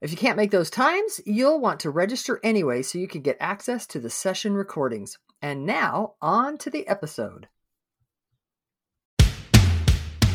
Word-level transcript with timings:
If 0.00 0.12
you 0.12 0.16
can't 0.16 0.36
make 0.36 0.52
those 0.52 0.70
times, 0.70 1.20
you'll 1.26 1.58
want 1.58 1.80
to 1.80 1.90
register 1.90 2.38
anyway 2.44 2.82
so 2.82 2.98
you 2.98 3.08
can 3.08 3.20
get 3.20 3.36
access 3.40 3.84
to 3.88 3.98
the 3.98 4.08
session 4.08 4.54
recordings. 4.54 5.18
And 5.42 5.66
now, 5.66 6.14
on 6.22 6.56
to 6.58 6.70
the 6.70 6.86
episode. 6.86 7.48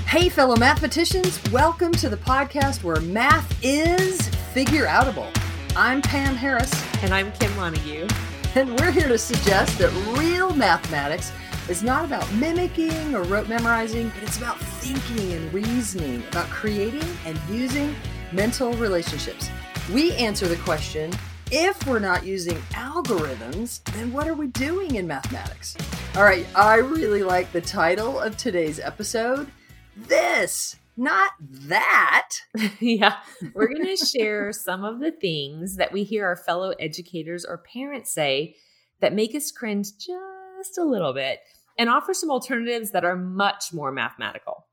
Hey, 0.05 0.27
fellow 0.27 0.57
mathematicians, 0.57 1.41
welcome 1.49 1.93
to 1.93 2.09
the 2.09 2.17
podcast 2.17 2.83
where 2.83 2.99
math 2.99 3.57
is 3.63 4.27
figure 4.53 4.85
outable. 4.85 5.33
I'm 5.77 6.01
Pam 6.01 6.35
Harris. 6.35 6.73
And 7.01 7.13
I'm 7.13 7.31
Kim 7.31 7.55
Montague. 7.55 8.09
And 8.55 8.77
we're 8.81 8.91
here 8.91 9.07
to 9.07 9.17
suggest 9.17 9.79
that 9.79 10.17
real 10.19 10.53
mathematics 10.53 11.31
is 11.69 11.83
not 11.83 12.03
about 12.03 12.29
mimicking 12.33 13.15
or 13.15 13.23
rote 13.23 13.47
memorizing, 13.47 14.09
but 14.09 14.23
it's 14.23 14.35
about 14.35 14.59
thinking 14.59 15.31
and 15.31 15.53
reasoning, 15.53 16.21
about 16.27 16.49
creating 16.49 17.07
and 17.25 17.39
using 17.49 17.95
mental 18.33 18.73
relationships. 18.73 19.49
We 19.91 20.13
answer 20.13 20.47
the 20.47 20.57
question 20.57 21.11
if 21.51 21.85
we're 21.85 21.99
not 21.99 22.25
using 22.25 22.57
algorithms, 22.71 23.83
then 23.93 24.11
what 24.11 24.27
are 24.27 24.33
we 24.33 24.47
doing 24.47 24.95
in 24.95 25.05
mathematics? 25.05 25.77
All 26.15 26.23
right, 26.23 26.47
I 26.55 26.77
really 26.77 27.21
like 27.21 27.51
the 27.51 27.61
title 27.61 28.19
of 28.19 28.37
today's 28.37 28.79
episode 28.79 29.51
This, 29.95 30.77
not 30.97 31.31
that. 31.39 32.29
yeah, 32.79 33.17
we're 33.53 33.67
going 33.67 33.95
to 33.95 34.05
share 34.05 34.51
some 34.51 34.83
of 34.83 34.99
the 34.99 35.11
things 35.11 35.75
that 35.75 35.91
we 35.91 36.03
hear 36.03 36.25
our 36.25 36.35
fellow 36.35 36.71
educators 36.79 37.45
or 37.45 37.63
parents 37.71 38.11
say 38.11 38.55
that 38.99 39.13
make 39.13 39.35
us 39.35 39.51
cringe 39.51 39.91
just 39.97 40.77
a 40.79 40.83
little 40.83 41.13
bit 41.13 41.39
and 41.77 41.89
offer 41.89 42.13
some 42.13 42.31
alternatives 42.31 42.91
that 42.91 43.05
are 43.05 43.15
much 43.15 43.73
more 43.73 43.91
mathematical. 43.91 44.65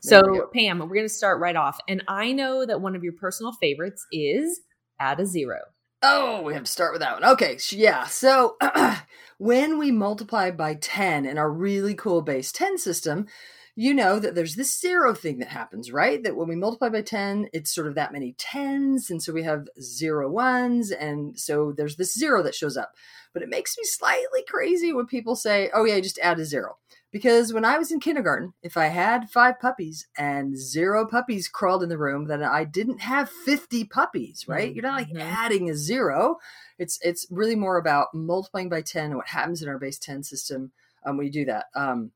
So, 0.00 0.48
Pam, 0.54 0.78
we're 0.78 0.86
going 0.88 1.02
to 1.04 1.08
start 1.08 1.40
right 1.40 1.56
off. 1.56 1.78
And 1.88 2.02
I 2.08 2.32
know 2.32 2.64
that 2.66 2.80
one 2.80 2.96
of 2.96 3.02
your 3.04 3.14
personal 3.14 3.52
favorites 3.52 4.06
is 4.12 4.60
add 5.00 5.20
a 5.20 5.26
zero. 5.26 5.58
Oh, 6.02 6.42
we 6.42 6.54
have 6.54 6.64
to 6.64 6.70
start 6.70 6.92
with 6.92 7.00
that 7.00 7.20
one. 7.20 7.30
Okay, 7.32 7.58
yeah. 7.70 8.06
So, 8.06 8.56
when 9.38 9.78
we 9.78 9.90
multiply 9.90 10.50
by 10.50 10.74
10 10.74 11.26
in 11.26 11.38
our 11.38 11.50
really 11.50 11.94
cool 11.94 12.22
base 12.22 12.52
10 12.52 12.78
system, 12.78 13.26
you 13.74 13.94
know 13.94 14.18
that 14.18 14.34
there's 14.34 14.56
this 14.56 14.76
zero 14.76 15.14
thing 15.14 15.38
that 15.38 15.48
happens, 15.48 15.92
right? 15.92 16.20
That 16.24 16.34
when 16.34 16.48
we 16.48 16.56
multiply 16.56 16.88
by 16.88 17.02
10, 17.02 17.48
it's 17.52 17.72
sort 17.72 17.86
of 17.86 17.94
that 17.94 18.12
many 18.12 18.34
tens. 18.36 19.08
And 19.08 19.22
so 19.22 19.32
we 19.32 19.44
have 19.44 19.68
zero 19.80 20.28
ones. 20.28 20.90
And 20.90 21.38
so 21.38 21.72
there's 21.76 21.94
this 21.94 22.12
zero 22.12 22.42
that 22.42 22.56
shows 22.56 22.76
up. 22.76 22.92
But 23.32 23.42
it 23.42 23.48
makes 23.48 23.78
me 23.78 23.84
slightly 23.84 24.42
crazy 24.48 24.92
when 24.92 25.06
people 25.06 25.36
say, 25.36 25.70
oh, 25.72 25.84
yeah, 25.84 26.00
just 26.00 26.18
add 26.18 26.40
a 26.40 26.44
zero. 26.44 26.76
Because 27.10 27.54
when 27.54 27.64
I 27.64 27.78
was 27.78 27.90
in 27.90 28.00
kindergarten, 28.00 28.52
if 28.62 28.76
I 28.76 28.86
had 28.86 29.30
five 29.30 29.58
puppies 29.58 30.06
and 30.18 30.58
zero 30.58 31.06
puppies 31.06 31.48
crawled 31.48 31.82
in 31.82 31.88
the 31.88 31.96
room, 31.96 32.26
then 32.26 32.42
I 32.42 32.64
didn't 32.64 33.00
have 33.00 33.30
50 33.30 33.84
puppies, 33.84 34.46
right? 34.46 34.68
Mm-hmm. 34.68 34.74
You're 34.74 34.82
not 34.82 34.98
like 34.98 35.08
mm-hmm. 35.08 35.18
adding 35.20 35.70
a 35.70 35.74
zero. 35.74 36.36
It's 36.78 36.98
it's 37.02 37.26
really 37.30 37.56
more 37.56 37.78
about 37.78 38.08
multiplying 38.14 38.68
by 38.68 38.82
10 38.82 39.06
and 39.06 39.16
what 39.16 39.28
happens 39.28 39.62
in 39.62 39.68
our 39.68 39.78
base 39.78 39.98
10 39.98 40.22
system 40.22 40.70
um, 41.06 41.16
when 41.16 41.26
you 41.26 41.32
do 41.32 41.44
that. 41.46 41.66
Um, 41.74 42.12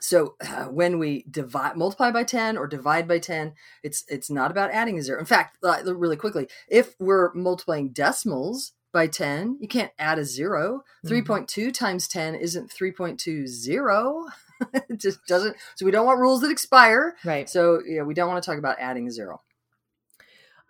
so 0.00 0.34
uh, 0.46 0.64
when 0.64 0.98
we 0.98 1.24
divide 1.30 1.76
multiply 1.76 2.10
by 2.10 2.24
10 2.24 2.58
or 2.58 2.66
divide 2.66 3.08
by 3.08 3.18
10 3.18 3.54
it's 3.82 4.04
it's 4.08 4.28
not 4.28 4.50
about 4.50 4.70
adding 4.70 4.98
a 4.98 5.02
zero 5.02 5.18
in 5.18 5.24
fact 5.24 5.56
uh, 5.64 5.94
really 5.94 6.16
quickly 6.16 6.46
if 6.68 6.94
we're 6.98 7.32
multiplying 7.32 7.88
decimals 7.88 8.72
by 8.94 9.08
10. 9.08 9.58
You 9.60 9.68
can't 9.68 9.92
add 9.98 10.18
a 10.18 10.24
0. 10.24 10.84
Mm-hmm. 11.04 11.32
3.2 11.32 11.74
times 11.74 12.08
10 12.08 12.36
isn't 12.36 12.70
3.20. 12.70 14.24
it 14.88 14.98
just 14.98 15.18
doesn't. 15.26 15.56
So 15.74 15.84
we 15.84 15.92
don't 15.92 16.06
want 16.06 16.20
rules 16.20 16.40
that 16.40 16.50
expire. 16.50 17.16
Right. 17.24 17.50
So 17.50 17.82
yeah, 17.86 18.02
we 18.02 18.14
don't 18.14 18.30
want 18.30 18.42
to 18.42 18.48
talk 18.48 18.58
about 18.58 18.76
adding 18.78 19.06
a 19.06 19.10
zero. 19.10 19.42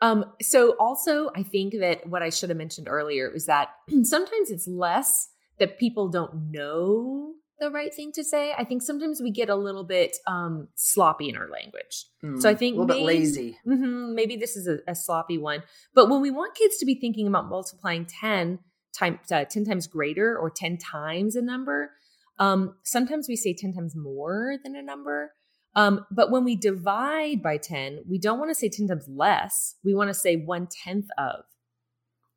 Um, 0.00 0.24
so 0.42 0.74
also 0.80 1.30
I 1.36 1.44
think 1.44 1.74
that 1.78 2.06
what 2.08 2.22
I 2.22 2.30
should 2.30 2.48
have 2.48 2.58
mentioned 2.58 2.88
earlier 2.88 3.28
is 3.28 3.46
that 3.46 3.70
sometimes 4.02 4.50
it's 4.50 4.66
less 4.66 5.28
that 5.58 5.78
people 5.78 6.08
don't 6.08 6.50
know 6.50 7.34
the 7.58 7.70
right 7.70 7.92
thing 7.94 8.12
to 8.12 8.24
say. 8.24 8.52
I 8.56 8.64
think 8.64 8.82
sometimes 8.82 9.20
we 9.22 9.30
get 9.30 9.48
a 9.48 9.54
little 9.54 9.84
bit 9.84 10.16
um, 10.26 10.68
sloppy 10.74 11.28
in 11.28 11.36
our 11.36 11.48
language. 11.48 12.06
Mm, 12.24 12.40
so 12.40 12.48
I 12.48 12.54
think 12.54 12.76
a 12.76 12.80
little 12.80 12.96
maybe, 12.96 13.00
bit 13.00 13.06
lazy. 13.06 13.58
Mm-hmm, 13.66 14.14
maybe 14.14 14.36
this 14.36 14.56
is 14.56 14.66
a, 14.66 14.78
a, 14.88 14.94
sloppy 14.94 15.38
one. 15.38 15.62
But 15.94 16.08
when 16.08 16.20
we 16.20 16.30
want 16.30 16.54
kids 16.54 16.78
to 16.78 16.86
be 16.86 16.94
thinking 16.94 17.26
about 17.26 17.48
multiplying 17.48 18.06
10 18.06 18.58
times 18.96 19.32
uh, 19.32 19.44
10 19.44 19.64
times 19.64 19.86
greater 19.86 20.36
or 20.36 20.50
10 20.50 20.78
times 20.78 21.36
a 21.36 21.42
number, 21.42 21.92
um, 22.38 22.74
sometimes 22.82 23.28
we 23.28 23.36
say 23.36 23.54
10 23.54 23.72
times 23.74 23.94
more 23.94 24.56
than 24.62 24.74
a 24.76 24.82
number. 24.82 25.32
Um, 25.76 26.06
but 26.10 26.30
when 26.30 26.44
we 26.44 26.54
divide 26.54 27.42
by 27.42 27.56
10, 27.56 28.04
we 28.08 28.18
don't 28.18 28.38
want 28.38 28.50
to 28.50 28.54
say 28.54 28.68
10 28.68 28.88
times 28.88 29.08
less. 29.08 29.74
We 29.84 29.94
want 29.94 30.08
to 30.08 30.14
say 30.14 30.36
one 30.36 30.68
tenth 30.68 31.06
of. 31.18 31.44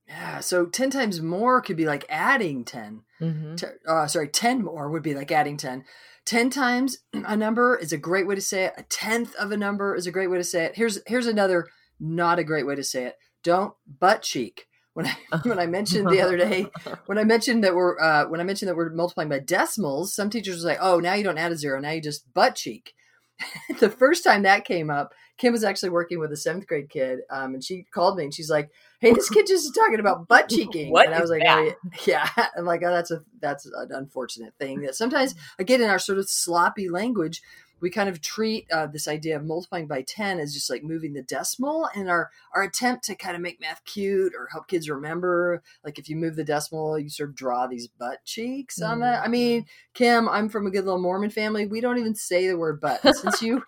Yeah, 0.07 0.39
so 0.39 0.65
10 0.65 0.89
times 0.89 1.21
more 1.21 1.61
could 1.61 1.75
be 1.75 1.85
like 1.85 2.05
adding 2.09 2.63
10. 2.63 3.01
Mm-hmm. 3.21 3.55
uh, 3.87 4.07
sorry, 4.07 4.29
10 4.29 4.63
more 4.63 4.89
would 4.89 5.03
be 5.03 5.13
like 5.13 5.31
adding 5.31 5.57
10. 5.57 5.83
10 6.25 6.49
times 6.49 6.99
a 7.13 7.35
number 7.35 7.75
is 7.77 7.91
a 7.91 7.97
great 7.97 8.27
way 8.27 8.35
to 8.35 8.41
say 8.41 8.65
it. 8.65 8.73
A 8.77 8.83
tenth 8.83 9.35
of 9.35 9.51
a 9.51 9.57
number 9.57 9.95
is 9.95 10.07
a 10.07 10.11
great 10.11 10.29
way 10.29 10.37
to 10.37 10.43
say 10.43 10.65
it. 10.65 10.75
Here's 10.75 10.99
here's 11.07 11.27
another 11.27 11.67
not 11.99 12.39
a 12.39 12.43
great 12.43 12.67
way 12.67 12.75
to 12.75 12.83
say 12.83 13.05
it. 13.05 13.15
Don't 13.43 13.73
butt 13.99 14.21
cheek. 14.21 14.67
When 14.93 15.07
I 15.07 15.17
when 15.43 15.59
I 15.59 15.65
mentioned 15.65 16.09
the 16.09 16.21
other 16.21 16.37
day, 16.37 16.67
when 17.05 17.17
I 17.17 17.23
mentioned 17.23 17.63
that 17.63 17.75
we're 17.75 17.99
uh, 17.99 18.25
when 18.27 18.41
I 18.41 18.43
mentioned 18.43 18.69
that 18.69 18.75
we're 18.75 18.91
multiplying 18.91 19.29
by 19.29 19.39
decimals, 19.39 20.13
some 20.15 20.29
teachers 20.29 20.63
were 20.63 20.69
like, 20.69 20.79
"Oh, 20.81 20.99
now 20.99 21.13
you 21.13 21.23
don't 21.23 21.37
add 21.37 21.51
a 21.51 21.57
zero. 21.57 21.79
Now 21.79 21.91
you 21.91 22.01
just 22.01 22.31
butt 22.33 22.55
cheek." 22.55 22.93
the 23.79 23.89
first 23.89 24.23
time 24.23 24.43
that 24.43 24.65
came 24.65 24.89
up, 24.89 25.13
Kim 25.37 25.53
was 25.53 25.63
actually 25.63 25.89
working 25.89 26.19
with 26.19 26.31
a 26.31 26.37
seventh 26.37 26.67
grade 26.67 26.89
kid, 26.89 27.19
um, 27.29 27.53
and 27.53 27.63
she 27.63 27.85
called 27.91 28.17
me 28.17 28.23
and 28.23 28.33
she's 28.33 28.49
like, 28.49 28.71
"Hey, 28.99 29.13
this 29.13 29.29
kid 29.29 29.47
just 29.47 29.65
is 29.65 29.71
talking 29.71 29.99
about 29.99 30.27
butt 30.27 30.49
cheeking," 30.49 30.95
and 30.97 31.13
I 31.13 31.21
was 31.21 31.29
like, 31.29 31.43
oh, 31.47 31.73
yeah. 32.05 32.27
yeah." 32.35 32.45
I'm 32.57 32.65
like, 32.65 32.81
"Oh, 32.83 32.91
that's 32.91 33.11
a 33.11 33.23
that's 33.39 33.65
an 33.65 33.91
unfortunate 33.91 34.53
thing 34.59 34.81
that 34.81 34.95
sometimes 34.95 35.35
again 35.59 35.81
in 35.81 35.89
our 35.89 35.99
sort 35.99 36.17
of 36.17 36.29
sloppy 36.29 36.89
language." 36.89 37.41
We 37.79 37.91
kind 37.91 38.09
of 38.09 38.21
treat 38.21 38.65
uh, 38.71 38.87
this 38.87 39.07
idea 39.07 39.35
of 39.35 39.45
multiplying 39.45 39.85
by 39.85 40.01
10 40.01 40.39
as 40.39 40.51
just 40.51 40.67
like 40.67 40.83
moving 40.83 41.13
the 41.13 41.21
decimal 41.21 41.87
and 41.93 42.09
our, 42.09 42.31
our 42.55 42.63
attempt 42.63 43.03
to 43.03 43.13
kind 43.13 43.35
of 43.35 43.41
make 43.43 43.61
math 43.61 43.85
cute 43.85 44.33
or 44.35 44.47
help 44.51 44.67
kids 44.67 44.89
remember. 44.89 45.61
Like 45.85 45.99
if 45.99 46.09
you 46.09 46.15
move 46.15 46.35
the 46.35 46.43
decimal, 46.43 46.97
you 46.97 47.11
sort 47.11 47.29
of 47.29 47.35
draw 47.35 47.67
these 47.67 47.87
butt 47.87 48.25
cheeks 48.25 48.81
on 48.81 49.01
that. 49.01 49.23
I 49.23 49.27
mean, 49.27 49.61
mm-hmm. 49.61 49.67
Kim, 49.93 50.27
I'm 50.27 50.49
from 50.49 50.65
a 50.65 50.71
good 50.71 50.85
little 50.85 50.99
Mormon 50.99 51.29
family. 51.29 51.67
We 51.67 51.79
don't 51.79 51.99
even 51.99 52.15
say 52.15 52.47
the 52.47 52.57
word 52.57 52.81
butt. 52.81 53.01
Since 53.15 53.43
you 53.43 53.61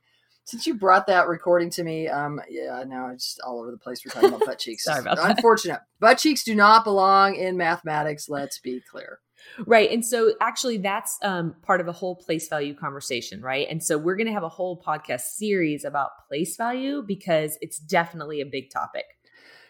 since 0.49 0.65
you 0.65 0.73
brought 0.73 1.07
that 1.07 1.27
recording 1.27 1.69
to 1.71 1.83
me, 1.83 2.07
um, 2.07 2.41
yeah, 2.49 2.83
now 2.87 3.09
it's 3.09 3.25
just 3.25 3.41
all 3.41 3.59
over 3.59 3.71
the 3.71 3.77
place. 3.77 4.01
We're 4.03 4.11
talking 4.11 4.29
about 4.29 4.45
butt 4.45 4.59
cheeks. 4.59 4.83
Sorry 4.83 4.99
about 4.99 5.17
that. 5.17 5.37
Unfortunate. 5.37 5.81
Butt 5.99 6.17
cheeks 6.17 6.43
do 6.43 6.55
not 6.55 6.83
belong 6.83 7.35
in 7.35 7.55
mathematics. 7.55 8.27
Let's 8.29 8.59
be 8.59 8.81
clear. 8.89 9.19
Right. 9.65 9.91
And 9.91 10.05
so 10.05 10.33
actually 10.41 10.77
that's 10.79 11.17
um, 11.21 11.55
part 11.61 11.81
of 11.81 11.87
a 11.87 11.91
whole 11.91 12.15
place 12.15 12.47
value 12.47 12.73
conversation, 12.73 13.41
right? 13.41 13.67
And 13.69 13.83
so 13.83 13.97
we're 13.97 14.15
going 14.15 14.27
to 14.27 14.33
have 14.33 14.43
a 14.43 14.49
whole 14.49 14.81
podcast 14.81 15.21
series 15.35 15.85
about 15.85 16.09
place 16.27 16.57
value 16.57 17.03
because 17.05 17.57
it's 17.61 17.77
definitely 17.77 18.41
a 18.41 18.45
big 18.45 18.69
topic. 18.69 19.05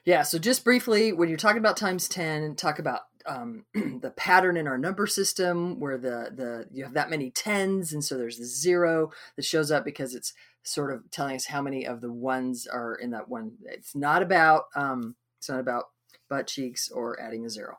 Yeah. 0.06 0.23
So 0.23 0.40
just 0.40 0.63
briefly, 0.63 1.11
when 1.11 1.29
you're 1.29 1.38
talking 1.38 1.59
about 1.59 1.78
times 1.78 2.08
10, 2.08 2.55
talk 2.55 2.79
about 2.79 3.02
um, 3.26 3.66
the 3.73 4.14
pattern 4.16 4.58
in 4.58 4.67
our 4.67 4.78
number 4.78 5.08
system 5.08 5.79
where 5.79 5.97
the 5.97 6.31
the 6.35 6.66
you 6.72 6.84
have 6.84 6.93
that 6.93 7.09
many 7.09 7.31
tens 7.31 7.93
and 7.93 8.03
so 8.03 8.17
there's 8.17 8.37
the 8.37 8.46
zero 8.46 9.11
that 9.35 9.46
shows 9.46 9.72
up 9.72 9.85
because 9.85 10.16
it's 10.16 10.34
sort 10.64 10.94
of 10.94 11.09
telling 11.11 11.35
us 11.35 11.46
how 11.46 11.61
many 11.61 11.85
of 11.85 12.02
the 12.02 12.11
ones 12.11 12.67
are 12.67 12.96
in 12.96 13.11
that 13.11 13.29
one. 13.29 13.53
It's 13.66 13.96
not 13.96 14.22
about 14.22 14.66
um 14.76 15.16
it's 15.38 15.50
not 15.50 15.59
about 15.59 15.85
butt 16.29 16.47
cheeks 16.47 16.90
or 16.90 17.20
adding 17.22 17.46
a 17.46 17.50
zero. 17.50 17.78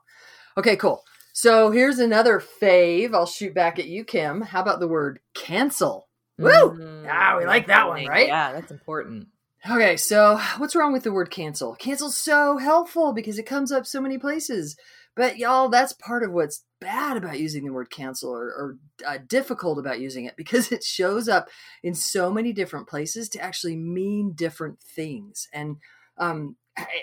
Okay 0.57 0.77
cool. 0.77 1.03
So 1.33 1.71
here's 1.71 1.99
another 1.99 2.43
fave. 2.61 3.15
I'll 3.15 3.27
shoot 3.27 3.55
back 3.55 3.79
at 3.79 3.87
you 3.87 4.05
kim. 4.05 4.41
How 4.41 4.61
about 4.61 4.81
the 4.81 4.89
word 4.89 5.21
cancel? 5.35 6.09
Woo! 6.39 6.51
Mm, 6.51 7.07
ah 7.11 7.37
we 7.39 7.47
like 7.47 7.67
that 7.67 7.89
one 7.89 8.07
right? 8.07 8.29
Yeah 8.29 8.53
that's 8.53 8.73
important. 8.73 9.29
Okay 9.71 9.97
so 9.97 10.41
what's 10.57 10.75
wrong 10.75 10.93
with 10.93 11.05
the 11.05 11.13
word 11.13 11.31
cancel? 11.31 11.75
Cancel's 11.77 12.17
so 12.17 12.57
helpful 12.57 13.13
because 13.13 13.39
it 13.39 13.45
comes 13.45 13.71
up 13.71 13.87
so 13.87 14.01
many 14.01 14.19
places 14.19 14.77
but 15.17 15.39
y'all, 15.39 15.69
that's 15.69 15.93
part 15.93 16.23
of 16.23 16.33
what's 16.33 16.65
bad 16.81 17.17
about 17.17 17.39
using 17.39 17.65
the 17.65 17.73
word 17.73 17.91
cancel 17.91 18.31
or, 18.31 18.45
or 18.45 18.79
uh, 19.07 19.19
difficult 19.27 19.79
about 19.79 20.01
using 20.01 20.25
it 20.25 20.37
because 20.37 20.73
it 20.73 20.83
shows 20.83 21.29
up 21.29 21.49
in 21.83 21.95
so 21.95 22.33
many 22.33 22.53
different 22.53 22.89
places 22.89 23.29
to 23.31 23.41
actually 23.41 23.77
mean 23.77 24.33
different 24.35 24.81
things. 24.81 25.49
And 25.53 25.77
um, 26.19 26.57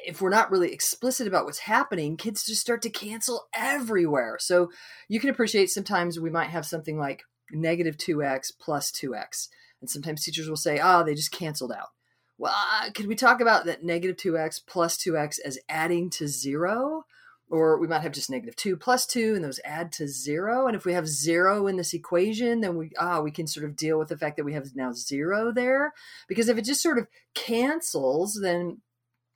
if 0.06 0.22
we're 0.22 0.30
not 0.30 0.52
really 0.52 0.72
explicit 0.72 1.28
about 1.28 1.46
what's 1.46 1.60
happening, 1.60 2.18
kids 2.18 2.46
just 2.46 2.62
start 2.62 2.82
to 2.84 2.90
cancel 2.90 3.48
everywhere. 3.54 4.38
So 4.40 4.72
you 5.08 5.20
can 5.20 5.30
appreciate 5.30 5.70
sometimes 5.70 6.20
we 6.20 6.30
might 6.30 6.50
have 6.50 6.66
something 6.66 6.98
like 6.98 7.24
negative 7.52 7.98
2x 7.98 8.52
plus 8.60 8.92
2x. 8.92 9.50
And 9.82 9.90
sometimes 9.90 10.24
teachers 10.24 10.50
will 10.50 10.58
say, 10.58 10.80
oh, 10.82 11.04
they 11.04 11.14
just 11.14 11.32
canceled 11.32 11.72
out. 11.72 11.90
Well, 12.38 12.54
uh, 12.56 12.92
could 12.92 13.08
we 13.08 13.16
talk 13.16 13.42
about 13.42 13.66
that 13.66 13.84
negative 13.84 14.18
2x 14.18 14.62
plus 14.66 14.98
2x 14.98 15.40
as 15.44 15.60
adding 15.70 16.10
to 16.12 16.28
zero? 16.28 17.04
Or 17.50 17.80
we 17.80 17.88
might 17.88 18.02
have 18.02 18.12
just 18.12 18.30
negative 18.30 18.56
2 18.58 18.76
plus 18.76 19.06
2 19.06 19.36
and 19.36 19.44
those 19.44 19.60
add 19.64 19.92
to 19.94 20.08
0. 20.08 20.68
And 20.68 20.76
if 20.76 20.86
we 20.86 20.94
have 20.94 21.08
0 21.08 21.68
in 21.68 21.78
this 21.78 21.94
equation, 21.94 22.62
then 22.62 22.76
we 22.76 22.92
ah 23.00 23.22
we 23.22 23.32
can 23.32 23.48
sort 23.48 23.66
of 23.66 23.76
deal 23.76 23.98
with 23.98 24.10
the 24.10 24.18
fact 24.18 24.36
that 24.38 24.44
we 24.44 24.54
have 24.54 24.76
now 24.76 24.92
0 24.92 25.54
there. 25.54 25.94
Because 26.28 26.50
if 26.50 26.58
it 26.58 26.66
just 26.66 26.82
sort 26.82 26.98
of 26.98 27.08
cancels, 27.36 28.40
then 28.42 28.82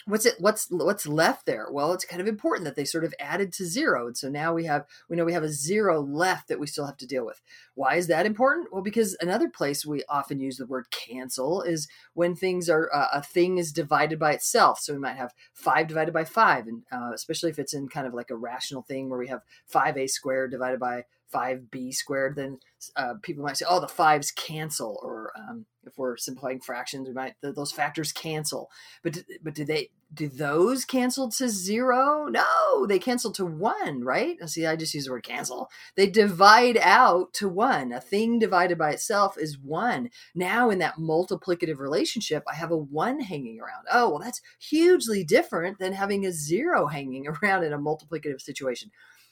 what's 0.06 0.25
it 0.25 0.36
what's 0.39 0.68
what's 0.69 1.07
left 1.07 1.45
there? 1.45 1.68
Well 1.71 1.94
it's 1.94 2.06
kind 2.06 2.21
of 2.21 2.27
important 2.27 2.65
that 2.65 2.75
they 2.75 2.86
sort 2.86 3.03
of 3.03 3.13
added 3.19 3.53
to 3.53 3.65
zero. 3.65 4.07
And 4.07 4.18
so 4.18 4.30
now 4.30 4.53
we 4.53 4.65
have 4.65 4.86
we 5.09 5.15
know 5.15 5.25
we 5.25 5.33
have 5.33 5.44
a 5.44 5.51
zero 5.51 6.01
left 6.01 6.48
that 6.48 6.59
we 6.59 6.68
still 6.68 6.86
have 6.86 6.98
to 6.98 7.07
deal 7.07 7.25
with. 7.25 7.42
Why 7.75 7.95
is 7.95 8.07
that 8.07 8.25
important? 8.25 8.71
Well 8.71 8.81
because 8.81 9.18
another 9.21 9.50
place 9.50 9.86
we 9.86 10.03
often 10.09 10.39
use 10.39 10.57
the 10.57 10.65
word 10.65 10.86
cancel 10.92 11.62
is 11.62 11.88
when 12.13 12.36
things 12.36 12.69
are 12.69 12.89
uh, 12.94 13.07
a 13.13 13.21
thing 13.21 13.57
is 13.57 13.71
divided 13.71 14.19
by 14.19 14.33
itself. 14.33 14.80
So 14.80 14.94
we 14.94 15.00
might 15.00 15.18
have 15.18 15.33
five 15.53 15.88
divided 15.88 16.13
by 16.13 16.25
five. 16.25 16.68
And 16.68 16.83
uh, 16.92 17.12
especially 17.13 17.50
if 17.50 17.59
it's 17.59 17.74
in 17.74 17.88
kind 17.88 18.07
of 18.07 18.13
like 18.13 18.30
a 18.30 18.36
rational 18.36 18.81
thing 18.81 19.09
where 19.09 19.19
we 19.19 19.27
have 19.27 19.42
5a 19.74 20.09
squared 20.09 20.51
divided 20.51 20.80
by 20.80 21.06
5b 21.33 21.94
squared, 21.94 22.36
then 22.36 22.60
uh, 22.95 23.13
people 23.22 23.44
might 23.44 23.57
say, 23.57 23.66
oh, 23.69 23.80
the 23.80 23.88
fives 23.88 24.31
cancel. 24.31 25.00
Or 25.04 25.31
um, 25.38 25.66
if 25.83 25.98
we're 25.98 26.18
simplifying 26.18 26.60
fractions, 26.60 27.07
we 27.07 27.13
might 27.13 27.36
those 27.42 27.72
factors 27.72 28.12
cancel. 28.12 28.69
But 29.04 29.19
but 29.44 29.56
do 29.56 29.66
they 29.66 29.89
do 30.13 30.28
those 30.28 30.86
cancel 30.86 31.30
to 31.31 31.48
zero? 31.48 32.28
No, 32.28 32.86
they 32.86 33.00
cancel 33.00 33.31
to 33.33 33.45
one, 33.45 34.04
right? 34.04 34.38
See, 34.50 34.66
I 34.66 34.75
just 34.75 34.94
use 34.94 35.06
the 35.06 35.12
word 35.12 35.24
cancel. 35.24 35.69
They 35.95 36.07
divide 36.07 36.78
out 36.78 37.34
to 37.36 37.48
one. 37.48 37.92
A 37.94 38.01
thing 38.01 38.38
divided 38.38 38.77
by 38.77 38.92
itself 38.92 39.38
is 39.38 39.57
one. 39.57 40.10
Now 40.36 40.69
in 40.69 40.80
that 40.80 40.98
multiplicative 40.98 41.80
relationship, 41.80 42.44
I 42.51 42.56
have 42.56 42.72
a 42.72 42.77
one 42.77 43.19
hanging 43.22 43.60
around. 43.60 43.86
Oh, 43.92 44.10
well, 44.10 44.19
that's 44.19 44.42
hugely 44.60 45.24
different 45.24 45.80
than 45.80 45.94
having 45.94 46.25
a 46.25 46.31
zero 46.31 46.88
hanging 46.88 47.27
around 47.44 47.63
in 47.63 47.74
a 47.74 47.80
multiplicative 47.80 48.42
situation. 48.42 48.92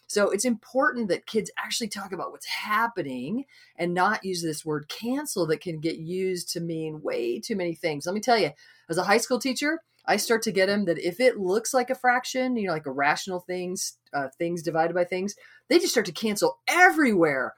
So 0.10 0.32
it's 0.32 0.44
important 0.44 1.08
that 1.10 1.28
kids 1.28 1.52
actually 1.56 1.88
talk 1.88 2.12
about 2.12 2.32
what's 2.32 2.48
happening 2.48 3.46
and 3.78 3.94
not 3.94 4.26
use 4.26 4.42
this 4.42 4.66
word 4.66 4.90
cancel 4.90 5.46
that 5.48 5.62
can 5.62 5.80
get 5.80 6.00
used 6.00 6.52
to 6.54 6.60
mean 6.60 7.04
way 7.04 7.40
too 7.40 7.56
many 7.56 7.76
things. 7.76 8.08
Let 8.08 8.16
me 8.16 8.20
tell 8.20 8.38
you, 8.38 8.50
as 8.90 8.98
a 8.98 9.04
high 9.04 9.20
school 9.20 9.38
teacher, 9.38 9.82
I 10.08 10.18
start 10.18 10.42
to 10.44 10.52
get 10.52 10.66
them 10.66 10.86
that 10.86 10.98
if 10.98 11.20
it 11.20 11.38
looks 11.38 11.76
like 11.76 11.92
a 11.92 11.96
fraction, 11.96 12.58
you 12.58 12.66
know, 12.66 12.74
like 12.74 12.88
a 12.88 12.92
rational 12.92 13.40
things, 13.40 14.00
uh, 14.12 14.30
things 14.40 14.64
divided 14.64 14.96
by 14.96 15.04
things, 15.04 15.36
they 15.70 15.78
just 15.78 15.92
start 15.92 16.08
to 16.08 16.12
cancel 16.12 16.58
everywhere 16.68 17.54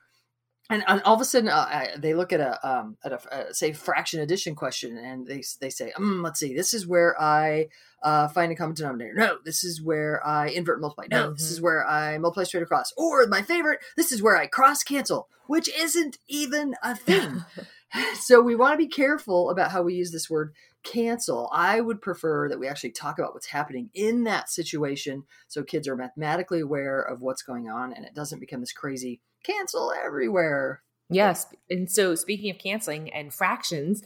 and, 0.72 0.84
and, 0.88 1.02
all 1.04 1.16
of 1.16 1.22
a 1.22 1.26
sudden 1.26 1.50
uh, 1.50 1.86
they 1.98 2.14
look 2.14 2.32
at 2.32 2.40
a 2.40 2.68
um, 2.68 2.98
at 3.04 3.12
a 3.12 3.34
uh, 3.34 3.54
say 3.54 3.74
fraction 3.74 4.22
addition 4.22 4.56
question 4.56 4.98
and 4.98 5.28
they 5.28 5.44
they 5.60 5.70
say 5.70 5.92
mm, 5.98 6.24
let's 6.24 6.40
see 6.40 6.56
this 6.56 6.74
is 6.74 6.88
where 6.88 7.20
I 7.22 7.68
uh, 8.02 8.28
find 8.30 8.52
a 8.52 8.56
common 8.56 8.76
denominator 8.76 9.14
no 9.14 9.38
this 9.44 9.64
is 9.64 9.82
where 9.82 10.26
I 10.26 10.48
invert 10.48 10.78
and 10.78 10.82
multiply 10.82 11.08
no 11.10 11.26
mm-hmm. 11.26 11.34
this 11.34 11.52
is 11.52 11.58
mm-hmm. 11.58 11.66
where 11.66 11.88
I 11.88 12.18
multiply 12.18 12.44
straight 12.44 12.64
across 12.64 12.94
or 12.98 13.28
my 13.28 13.42
favorite 13.42 13.80
this 13.98 14.12
is 14.12 14.24
where 14.24 14.38
I 14.38 14.48
cross 14.48 14.84
cancel 14.84 15.28
which 15.48 15.70
isn't 15.78 16.18
even 16.28 16.76
a 16.82 16.96
thing 16.96 17.44
so 18.20 18.42
we 18.42 18.56
want 18.56 18.74
to 18.74 18.78
be 18.78 18.88
careful 18.88 19.50
about 19.50 19.72
how 19.72 19.82
we 19.82 19.94
use 19.94 20.12
this 20.12 20.30
word 20.30 20.54
cancel 20.84 21.50
I 21.52 21.82
would 21.82 22.02
prefer 22.02 22.50
that 22.50 22.60
we 22.60 22.68
actually 22.68 22.92
talk 22.92 23.20
about 23.20 23.34
what's 23.34 23.48
happening 23.48 23.90
in 23.94 24.24
that 24.24 24.50
situation 24.50 25.24
so 25.48 25.64
kids 25.64 25.88
are 25.88 25.96
mathematically 25.96 26.62
aware 26.62 27.02
of 27.02 27.22
what's 27.22 27.44
going 27.44 27.70
on 27.70 27.94
and 27.94 28.06
it 28.06 28.16
doesn't 28.16 28.40
become 28.40 28.62
this 28.62 28.74
crazy 28.74 29.20
cancel 29.44 29.94
everywhere. 30.06 30.82
Yes. 31.10 31.46
And 31.70 31.92
so 31.92 32.16
speaking 32.16 32.50
of 32.50 32.58
canceling 32.58 33.12
and 33.12 33.34
fractions, 33.34 34.04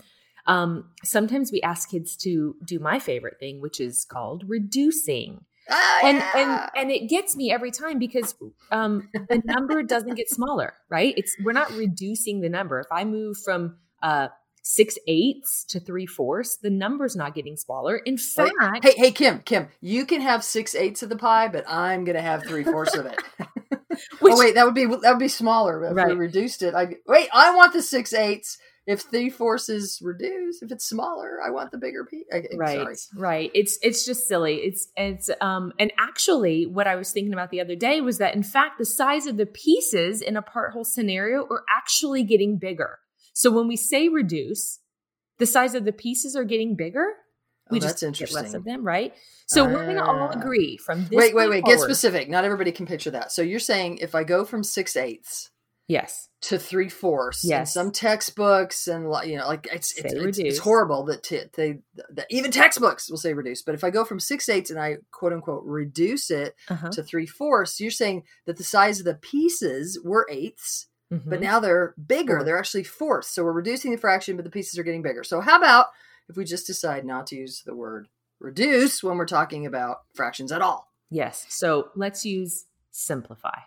um, 0.47 0.89
sometimes 1.03 1.51
we 1.51 1.61
ask 1.61 1.89
kids 1.89 2.15
to 2.17 2.55
do 2.65 2.79
my 2.79 2.99
favorite 2.99 3.39
thing, 3.39 3.61
which 3.61 3.79
is 3.79 4.05
called 4.05 4.43
reducing. 4.47 5.45
Oh, 5.69 6.01
and, 6.03 6.17
yeah. 6.17 6.31
and 6.35 6.71
and 6.75 6.91
it 6.91 7.09
gets 7.09 7.35
me 7.35 7.51
every 7.51 7.71
time 7.71 7.97
because 7.97 8.35
um, 8.71 9.09
the 9.13 9.41
number 9.45 9.81
doesn't 9.81 10.13
get 10.13 10.29
smaller, 10.29 10.75
right? 10.89 11.15
It's 11.17 11.35
we're 11.43 11.53
not 11.53 11.71
reducing 11.71 12.41
the 12.41 12.49
number. 12.49 12.79
If 12.79 12.91
I 12.91 13.03
move 13.03 13.37
from 13.43 13.77
uh, 14.03 14.27
six 14.61 14.97
eighths 15.07 15.63
to 15.69 15.79
three 15.79 16.05
fourths, 16.05 16.57
the 16.57 16.69
number's 16.69 17.15
not 17.15 17.33
getting 17.33 17.57
smaller. 17.57 17.97
In 17.97 18.17
fact, 18.17 18.53
hey, 18.83 18.93
hey, 18.95 19.11
Kim, 19.11 19.39
Kim, 19.39 19.69
you 19.81 20.05
can 20.05 20.21
have 20.21 20.43
six 20.43 20.75
eighths 20.75 21.01
of 21.01 21.09
the 21.09 21.15
pie, 21.15 21.47
but 21.47 21.63
I'm 21.67 22.05
gonna 22.05 22.21
have 22.21 22.43
three 22.43 22.63
fourths 22.63 22.95
of 22.95 23.07
it. 23.07 23.19
Which, 24.19 24.33
oh 24.33 24.39
wait, 24.39 24.55
that 24.55 24.65
would 24.65 24.75
be 24.75 24.85
that 24.85 25.11
would 25.11 25.19
be 25.19 25.27
smaller 25.27 25.83
if 25.85 25.95
right. 25.95 26.07
we 26.07 26.13
reduced 26.13 26.61
it. 26.61 26.73
I 26.73 26.95
wait, 27.07 27.29
I 27.33 27.55
want 27.55 27.73
the 27.73 27.81
six 27.81 28.13
eighths. 28.13 28.57
If 28.87 29.01
three 29.01 29.31
fourths 29.31 29.67
is 29.67 29.99
reduced, 30.03 30.61
if 30.61 30.71
it's 30.71 30.87
smaller, 30.87 31.39
I 31.43 31.49
want 31.49 31.71
the 31.71 31.79
bigger 31.79 32.05
piece. 32.05 32.25
Right, 32.55 32.77
sorry. 32.77 32.95
right. 33.17 33.51
It's 33.55 33.79
it's 33.81 34.05
just 34.05 34.27
silly. 34.27 34.57
It's 34.57 34.87
it's 34.95 35.29
um 35.41 35.73
and 35.79 35.91
actually, 35.97 36.67
what 36.67 36.85
I 36.85 36.95
was 36.95 37.11
thinking 37.11 37.33
about 37.33 37.49
the 37.49 37.61
other 37.61 37.75
day 37.75 38.01
was 38.01 38.19
that 38.19 38.35
in 38.35 38.43
fact 38.43 38.77
the 38.77 38.85
size 38.85 39.25
of 39.25 39.37
the 39.37 39.47
pieces 39.47 40.21
in 40.21 40.37
a 40.37 40.41
part 40.43 40.73
whole 40.73 40.83
scenario 40.83 41.47
are 41.49 41.63
actually 41.67 42.23
getting 42.23 42.59
bigger. 42.59 42.99
So 43.33 43.49
when 43.49 43.67
we 43.67 43.75
say 43.75 44.07
reduce, 44.07 44.79
the 45.39 45.45
size 45.45 45.73
of 45.73 45.83
the 45.83 45.91
pieces 45.91 46.35
are 46.35 46.45
getting 46.45 46.75
bigger. 46.75 47.07
We 47.71 47.79
oh, 47.79 47.81
just 47.81 47.99
get 47.99 48.31
less 48.31 48.53
of 48.53 48.63
them, 48.63 48.83
right? 48.83 49.13
So 49.47 49.65
uh, 49.65 49.69
we're 49.69 49.85
going 49.85 49.97
to 49.97 50.05
all 50.05 50.29
agree 50.29 50.77
from 50.77 51.01
this. 51.05 51.11
Wait, 51.11 51.35
wait, 51.35 51.49
wait. 51.49 51.61
Forward, 51.63 51.77
get 51.77 51.79
specific. 51.79 52.29
Not 52.29 52.45
everybody 52.45 52.71
can 52.71 52.85
picture 52.85 53.11
that. 53.11 53.31
So 53.31 53.41
you're 53.41 53.59
saying 53.59 53.99
if 53.99 54.13
I 54.13 54.23
go 54.23 54.45
from 54.45 54.63
six 54.63 54.95
eighths, 54.95 55.49
yes, 55.87 56.29
to 56.41 56.59
three 56.59 56.89
fourths, 56.89 57.43
yes, 57.43 57.73
some 57.73 57.91
textbooks 57.91 58.87
and 58.87 59.05
you 59.25 59.37
know, 59.37 59.47
like 59.47 59.67
it's 59.71 59.97
it's, 59.97 60.13
it's, 60.13 60.37
it's, 60.37 60.57
horrible 60.59 61.05
that 61.05 61.23
t- 61.23 61.41
they 61.55 61.79
that 62.11 62.27
even 62.29 62.51
textbooks 62.51 63.09
will 63.09 63.17
say 63.17 63.33
reduce. 63.33 63.63
But 63.63 63.75
if 63.75 63.83
I 63.83 63.89
go 63.89 64.05
from 64.05 64.19
six 64.19 64.47
eighths 64.47 64.69
and 64.69 64.79
I 64.79 64.97
quote 65.11 65.33
unquote 65.33 65.63
reduce 65.65 66.29
it 66.29 66.55
uh-huh. 66.69 66.91
to 66.91 67.03
three 67.03 67.25
fourths, 67.25 67.79
you're 67.79 67.89
saying 67.89 68.23
that 68.45 68.57
the 68.57 68.63
size 68.63 68.99
of 68.99 69.05
the 69.05 69.15
pieces 69.15 69.99
were 70.03 70.27
eighths. 70.29 70.87
Mm-hmm. 71.13 71.29
But 71.29 71.39
now 71.39 71.59
they're 71.59 71.93
bigger. 72.03 72.37
Fourth. 72.37 72.45
They're 72.45 72.57
actually 72.57 72.83
fourths. 72.83 73.29
So 73.29 73.43
we're 73.43 73.51
reducing 73.51 73.91
the 73.91 73.97
fraction, 73.97 74.35
but 74.35 74.43
the 74.43 74.51
pieces 74.51 74.79
are 74.79 74.83
getting 74.83 75.03
bigger. 75.03 75.23
So 75.23 75.39
how 75.39 75.57
about 75.57 75.87
if 76.29 76.37
we 76.37 76.45
just 76.45 76.67
decide 76.67 77.05
not 77.05 77.27
to 77.27 77.35
use 77.35 77.63
the 77.65 77.75
word 77.75 78.07
reduce 78.39 79.03
when 79.03 79.17
we're 79.17 79.25
talking 79.25 79.65
about 79.65 79.99
fractions 80.13 80.51
at 80.51 80.61
all. 80.61 80.91
Yes. 81.09 81.45
So 81.49 81.89
let's 81.95 82.25
use 82.25 82.65
simplify. 82.91 83.59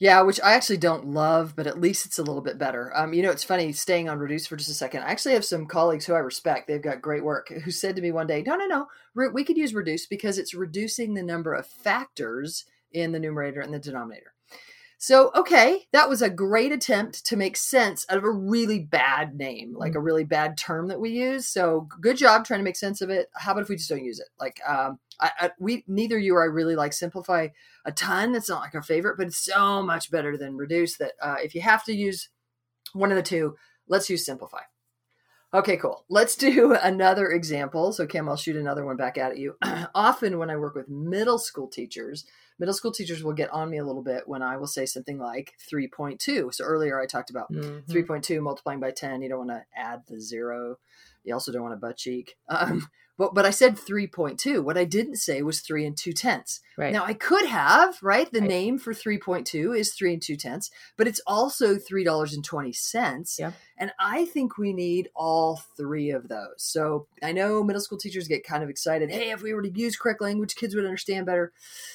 Yeah, 0.00 0.22
which 0.22 0.40
I 0.40 0.52
actually 0.52 0.76
don't 0.76 1.08
love, 1.08 1.56
but 1.56 1.66
at 1.66 1.80
least 1.80 2.06
it's 2.06 2.20
a 2.20 2.22
little 2.22 2.40
bit 2.40 2.56
better. 2.56 2.96
Um, 2.96 3.12
you 3.12 3.22
know, 3.22 3.32
it's 3.32 3.42
funny 3.42 3.72
staying 3.72 4.08
on 4.08 4.20
reduce 4.20 4.46
for 4.46 4.54
just 4.54 4.70
a 4.70 4.74
second. 4.74 5.02
I 5.02 5.10
actually 5.10 5.34
have 5.34 5.44
some 5.44 5.66
colleagues 5.66 6.06
who 6.06 6.14
I 6.14 6.18
respect. 6.18 6.68
They've 6.68 6.80
got 6.80 7.02
great 7.02 7.24
work. 7.24 7.48
Who 7.48 7.72
said 7.72 7.96
to 7.96 8.02
me 8.02 8.12
one 8.12 8.28
day, 8.28 8.42
"No, 8.46 8.54
no, 8.54 8.66
no, 8.66 8.86
we 9.32 9.42
could 9.42 9.56
use 9.56 9.74
reduce 9.74 10.06
because 10.06 10.38
it's 10.38 10.54
reducing 10.54 11.14
the 11.14 11.22
number 11.24 11.52
of 11.52 11.66
factors 11.66 12.64
in 12.92 13.10
the 13.10 13.18
numerator 13.18 13.60
and 13.60 13.74
the 13.74 13.80
denominator." 13.80 14.34
So, 15.00 15.30
okay, 15.36 15.86
that 15.92 16.08
was 16.08 16.22
a 16.22 16.28
great 16.28 16.72
attempt 16.72 17.24
to 17.26 17.36
make 17.36 17.56
sense 17.56 18.04
out 18.10 18.18
of 18.18 18.24
a 18.24 18.30
really 18.30 18.80
bad 18.80 19.36
name, 19.36 19.74
like 19.76 19.94
a 19.94 19.98
mm. 19.98 20.04
really 20.04 20.24
bad 20.24 20.58
term 20.58 20.88
that 20.88 20.98
we 20.98 21.10
use. 21.10 21.46
So, 21.46 21.88
good 22.00 22.16
job 22.16 22.44
trying 22.44 22.58
to 22.58 22.64
make 22.64 22.74
sense 22.74 23.00
of 23.00 23.08
it. 23.08 23.28
How 23.36 23.52
about 23.52 23.62
if 23.62 23.68
we 23.68 23.76
just 23.76 23.88
don't 23.88 24.04
use 24.04 24.18
it? 24.18 24.26
Like, 24.40 24.60
um, 24.66 24.98
I, 25.20 25.30
I, 25.38 25.50
we 25.60 25.84
neither 25.86 26.18
you 26.18 26.34
or 26.34 26.42
I 26.42 26.46
really 26.46 26.74
like 26.74 26.92
simplify 26.92 27.48
a 27.84 27.92
ton. 27.92 28.32
That's 28.32 28.48
not 28.48 28.60
like 28.60 28.74
our 28.74 28.82
favorite, 28.82 29.16
but 29.16 29.28
it's 29.28 29.38
so 29.38 29.84
much 29.84 30.10
better 30.10 30.36
than 30.36 30.56
reduce. 30.56 30.96
That 30.96 31.12
uh, 31.22 31.36
if 31.44 31.54
you 31.54 31.60
have 31.60 31.84
to 31.84 31.94
use 31.94 32.28
one 32.92 33.12
of 33.12 33.16
the 33.16 33.22
two, 33.22 33.54
let's 33.86 34.10
use 34.10 34.26
simplify. 34.26 34.62
Okay, 35.54 35.78
cool. 35.78 36.04
Let's 36.10 36.36
do 36.36 36.74
another 36.82 37.28
example. 37.28 37.92
So, 37.92 38.06
Kim, 38.06 38.28
I'll 38.28 38.36
shoot 38.36 38.56
another 38.56 38.84
one 38.84 38.96
back 38.96 39.16
at 39.16 39.38
you. 39.38 39.56
Often, 39.94 40.38
when 40.38 40.50
I 40.50 40.56
work 40.56 40.74
with 40.74 40.88
middle 40.88 41.38
school 41.38 41.68
teachers, 41.68 42.26
middle 42.58 42.74
school 42.74 42.92
teachers 42.92 43.22
will 43.22 43.32
get 43.32 43.50
on 43.50 43.70
me 43.70 43.78
a 43.78 43.84
little 43.84 44.02
bit 44.02 44.24
when 44.26 44.42
I 44.42 44.56
will 44.56 44.66
say 44.66 44.84
something 44.84 45.18
like 45.18 45.54
3.2. 45.72 46.52
So 46.52 46.64
earlier 46.64 47.00
I 47.00 47.06
talked 47.06 47.30
about 47.30 47.50
mm-hmm. 47.50 47.90
3.2 47.90 48.42
multiplying 48.42 48.80
by 48.80 48.90
10. 48.90 49.22
You 49.22 49.28
don't 49.30 49.46
want 49.46 49.50
to 49.50 49.64
add 49.74 50.02
the 50.06 50.20
zero. 50.20 50.76
You 51.28 51.34
also 51.34 51.52
don't 51.52 51.62
want 51.62 51.74
a 51.74 51.78
butt 51.78 51.96
cheek. 51.96 52.36
Um, 52.48 52.88
but 53.18 53.34
but 53.34 53.44
I 53.44 53.50
said 53.50 53.76
3.2. 53.76 54.62
What 54.62 54.78
I 54.78 54.84
didn't 54.84 55.16
say 55.16 55.42
was 55.42 55.60
three 55.60 55.84
and 55.84 55.96
two 55.96 56.12
tenths. 56.12 56.60
Right. 56.76 56.92
Now 56.92 57.04
I 57.04 57.14
could 57.14 57.46
have, 57.46 57.98
right? 58.00 58.30
The 58.32 58.40
right. 58.40 58.48
name 58.48 58.78
for 58.78 58.94
3.2 58.94 59.76
is 59.76 59.92
three 59.92 60.12
and 60.12 60.22
two 60.22 60.36
tenths, 60.36 60.70
but 60.96 61.08
it's 61.08 61.20
also 61.26 61.76
three 61.76 62.04
dollars 62.04 62.32
and 62.32 62.44
twenty 62.44 62.72
cents. 62.72 63.36
Yeah. 63.38 63.52
And 63.76 63.92
I 63.98 64.24
think 64.26 64.56
we 64.56 64.72
need 64.72 65.08
all 65.14 65.60
three 65.76 66.10
of 66.10 66.28
those. 66.28 66.54
So 66.58 67.08
I 67.22 67.32
know 67.32 67.62
middle 67.64 67.82
school 67.82 67.98
teachers 67.98 68.28
get 68.28 68.46
kind 68.46 68.62
of 68.62 68.70
excited. 68.70 69.10
Hey, 69.10 69.30
if 69.30 69.42
we 69.42 69.52
were 69.52 69.62
to 69.62 69.70
use 69.70 69.96
correct 69.96 70.22
language, 70.22 70.54
kids 70.54 70.74
would 70.76 70.84
understand 70.84 71.26
better. 71.26 71.52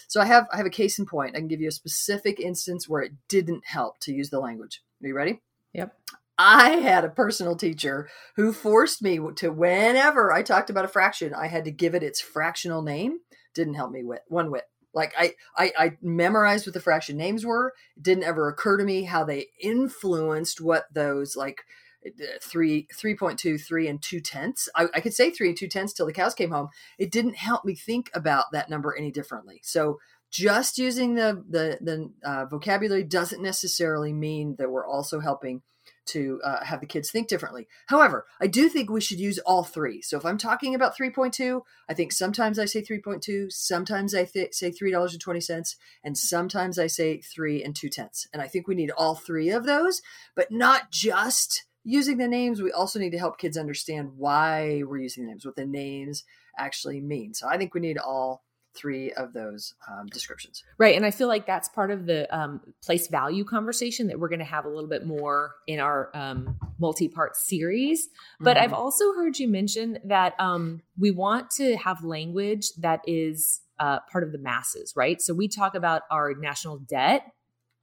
So 0.10 0.20
I 0.20 0.25
have 0.25 0.48
I 0.52 0.58
have 0.58 0.66
a 0.66 0.70
case 0.70 1.00
in 1.00 1.06
point. 1.06 1.36
I 1.36 1.40
can 1.40 1.48
give 1.48 1.62
you 1.62 1.70
a 1.70 1.72
specific 1.72 2.40
instance 2.42 2.90
where 2.90 3.02
it 3.02 3.13
didn't 3.30 3.66
help 3.66 4.00
to 4.02 4.13
use 4.13 4.30
the 4.30 4.40
language. 4.40 4.82
Are 5.02 5.08
you 5.08 5.16
ready? 5.16 5.42
Yep. 5.74 5.96
I 6.45 6.71
had 6.71 7.05
a 7.05 7.09
personal 7.09 7.55
teacher 7.55 8.09
who 8.35 8.51
forced 8.51 9.01
me 9.01 9.17
to 9.38 9.50
whenever 9.50 10.33
I 10.33 10.43
talked 10.43 10.69
about 10.69 10.83
a 10.83 10.89
fraction, 10.89 11.33
I 11.33 11.47
had 11.47 11.63
to 11.63 11.71
give 11.71 11.95
it 11.95 12.03
its 12.03 12.19
fractional 12.19 12.81
name. 12.81 13.19
Didn't 13.53 13.75
help 13.75 13.91
me 13.91 14.03
wit 14.03 14.23
one 14.27 14.51
whit. 14.51 14.65
Like 14.93 15.13
I, 15.17 15.35
I, 15.57 15.71
I 15.77 15.91
memorized 16.01 16.67
what 16.67 16.73
the 16.73 16.81
fraction 16.81 17.15
names 17.15 17.45
were. 17.45 17.73
It 17.95 18.03
didn't 18.03 18.25
ever 18.25 18.50
occur 18.50 18.75
to 18.75 18.83
me 18.83 19.03
how 19.03 19.23
they 19.23 19.47
influenced 19.62 20.59
what 20.59 20.83
those 20.93 21.38
like 21.38 21.62
uh, 22.05 22.09
three, 22.41 22.88
three 22.93 23.15
point 23.15 23.39
two, 23.39 23.57
three 23.57 23.88
and 23.88 24.01
two 24.01 24.19
tenths. 24.19 24.67
I, 24.75 24.88
I 24.93 25.00
could 25.00 25.13
say 25.13 25.31
three 25.31 25.47
and 25.47 25.57
two 25.57 25.69
tenths 25.69 25.93
till 25.93 26.05
the 26.05 26.12
cows 26.12 26.35
came 26.35 26.51
home. 26.51 26.67
It 27.00 27.09
didn't 27.09 27.38
help 27.38 27.63
me 27.63 27.73
think 27.73 28.12
about 28.13 28.51
that 28.51 28.69
number 28.69 28.93
any 28.93 29.12
differently. 29.12 29.62
So 29.63 30.00
just 30.34 30.80
using 30.80 31.13
the 31.13 31.44
the 31.48 31.78
the 31.80 32.12
uh, 32.28 32.46
vocabulary 32.46 33.04
doesn't 33.04 33.42
necessarily 33.42 34.12
mean 34.12 34.56
that 34.58 34.72
we're 34.72 34.88
also 34.88 35.20
helping 35.20 35.62
to 36.06 36.42
uh, 36.44 36.66
have 36.66 36.82
the 36.82 36.88
kids 36.88 37.12
think 37.12 37.28
differently. 37.28 37.68
However, 37.86 38.25
I 38.42 38.48
do 38.48 38.68
think 38.68 38.90
we 38.90 39.00
should 39.00 39.20
use 39.20 39.38
all 39.40 39.63
three. 39.63 40.02
So 40.02 40.18
if 40.18 40.25
I'm 40.25 40.38
talking 40.38 40.75
about 40.75 40.98
3.2, 40.98 41.62
I 41.88 41.94
think 41.94 42.12
sometimes 42.12 42.60
I 42.60 42.66
say 42.66 42.82
3.2, 42.82 43.52
sometimes 43.54 44.13
I 44.13 44.25
th- 44.25 44.54
say 44.54 44.72
$3.20, 44.72 45.75
and 46.04 46.18
sometimes 46.18 46.78
I 46.78 46.88
say 46.88 47.22
3 47.22 47.63
and 47.63 47.74
2 47.74 47.88
tenths. 47.88 48.28
And 48.34 48.42
I 48.42 48.48
think 48.48 48.68
we 48.68 48.75
need 48.75 48.92
all 48.92 49.16
three 49.16 49.50
of 49.50 49.66
those, 49.66 50.02
but 50.36 50.52
not 50.52 50.92
just 50.92 51.63
using 51.86 52.18
the 52.18 52.28
names. 52.28 52.62
We 52.62 52.72
also 52.72 53.00
need 53.00 53.12
to 53.12 53.20
help 53.20 53.38
kids 53.38 53.58
understand 53.58 54.12
why 54.18 54.84
we're 54.86 54.98
using 54.98 55.24
the 55.24 55.30
names, 55.30 55.46
what 55.46 55.56
the 55.56 55.66
names 55.66 56.25
actually 56.58 57.00
mean. 57.00 57.34
So 57.34 57.48
I 57.48 57.58
think 57.58 57.74
we 57.74 57.80
need 57.80 57.98
all 57.98 58.44
three 58.75 59.12
of 59.13 59.34
those 59.34 59.74
um, 59.89 60.08
descriptions. 60.08 60.63
Right. 60.77 60.96
And 60.96 61.06
I 61.06 61.12
feel 61.12 61.27
like 61.27 61.46
that's 61.46 61.70
part 61.70 61.92
of 61.92 62.06
the 62.06 62.34
um, 62.36 62.62
place 62.84 63.08
value 63.08 63.44
conversation 63.44 64.08
that 64.08 64.20
we're 64.20 64.30
going 64.30 64.39
to 64.39 64.46
have 64.46 64.65
a 64.65 64.70
little 64.70 64.89
bit 64.89 65.06
more 65.06 65.56
in 65.68 65.80
our 65.80 66.10
um, 66.13 66.58
multi 66.80 67.08
part 67.08 67.36
series. 67.36 68.10
But 68.39 68.58
mm-hmm. 68.58 68.63
I've 68.63 68.74
also 68.74 69.13
heard 69.13 69.38
you 69.39 69.48
mention 69.48 70.00
that 70.06 70.34
um, 70.39 70.82
we 70.98 71.12
want 71.12 71.51
to 71.51 71.75
have 71.77 72.03
language 72.03 72.72
that 72.80 73.01
is 73.08 73.62
uh, 73.80 74.00
part 74.12 74.24
of 74.24 74.32
the 74.32 74.38
masses, 74.38 74.94
right? 74.96 75.22
So 75.22 75.34
we 75.34 75.48
talk 75.48 75.75
about 75.75 76.03
our 76.10 76.34
national 76.34 76.80
debt. 76.80 77.25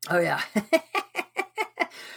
Oh, 0.08 0.18
yeah. 0.18 0.40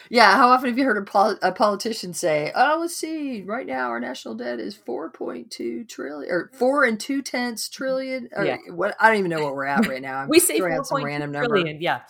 Yeah, 0.10 0.36
how 0.36 0.50
often 0.50 0.70
have 0.70 0.78
you 0.78 0.86
heard 0.86 0.98
a, 0.98 1.02
pol- 1.02 1.40
a, 1.42 1.52
politician 1.52 2.14
say, 2.14 2.52
"Oh, 2.54 2.78
let's 2.82 2.96
see, 2.96 3.42
right 3.42 3.66
now 3.66 3.90
our 3.90 4.00
national 4.00 4.36
debt 4.36 4.60
is 4.60 4.76
four 4.76 5.10
point 5.10 5.50
two 5.50 5.86
trillion 5.86 6.32
or 6.32 6.52
four 6.54 6.84
and 6.84 7.00
two 7.00 7.24
tenths 7.24 7.68
trillion? 7.68 8.30
Or 8.36 8.46
yeah. 8.46 8.58
what? 8.70 8.96
I 9.00 9.10
don't 9.10 9.18
even 9.18 9.32
know 9.32 9.44
what 9.44 9.56
we're 9.56 9.66
at 9.66 9.88
right 9.88 10.02
now. 10.02 10.18
I'm 10.20 10.30
we 10.30 10.40
say 10.40 10.60
four 10.60 10.84
some 10.84 11.04
random 11.04 11.34
trillion, 11.34 11.66
number. 11.66 11.82
Yeah. 11.82 12.02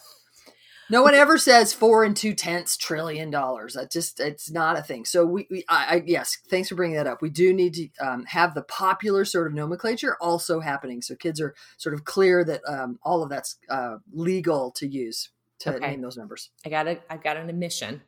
No 0.90 1.02
one 1.02 1.14
ever 1.14 1.38
says 1.38 1.74
four 1.74 2.04
and 2.04 2.16
two 2.16 2.34
tenths 2.34 2.76
trillion 2.76 3.32
dollars. 3.32 3.76
That 3.76 3.90
just 3.90 4.20
it's 4.20 4.52
not 4.52 4.78
a 4.78 4.84
thing. 4.84 5.06
So 5.06 5.26
we, 5.26 5.48
we 5.50 5.64
I, 5.70 5.96
I, 5.96 6.04
yes, 6.06 6.38
thanks 6.50 6.70
for 6.70 6.76
bringing 6.76 6.98
that 6.98 7.08
up. 7.08 7.22
We 7.22 7.30
do 7.30 7.54
need 7.54 7.74
to 7.76 7.88
um, 8.06 8.26
have 8.26 8.54
the 8.54 8.64
popular 8.64 9.24
sort 9.24 9.48
of 9.48 9.54
nomenclature 9.54 10.18
also 10.20 10.60
happening, 10.60 11.02
so 11.02 11.16
kids 11.16 11.40
are 11.40 11.56
sort 11.78 11.96
of 11.96 12.04
clear 12.04 12.44
that 12.44 12.62
um, 12.68 13.00
all 13.02 13.24
of 13.24 13.30
that's 13.30 13.56
uh, 13.70 13.98
legal 14.12 14.72
to 14.72 14.88
use 14.88 15.30
to 15.64 15.76
okay. 15.76 15.92
name 15.92 16.02
those 16.02 16.18
numbers. 16.18 16.50
I 16.66 16.70
got 16.70 16.88
a, 16.88 17.00
I've 17.10 17.24
got 17.24 17.38
an 17.38 17.50
admission. 17.50 18.02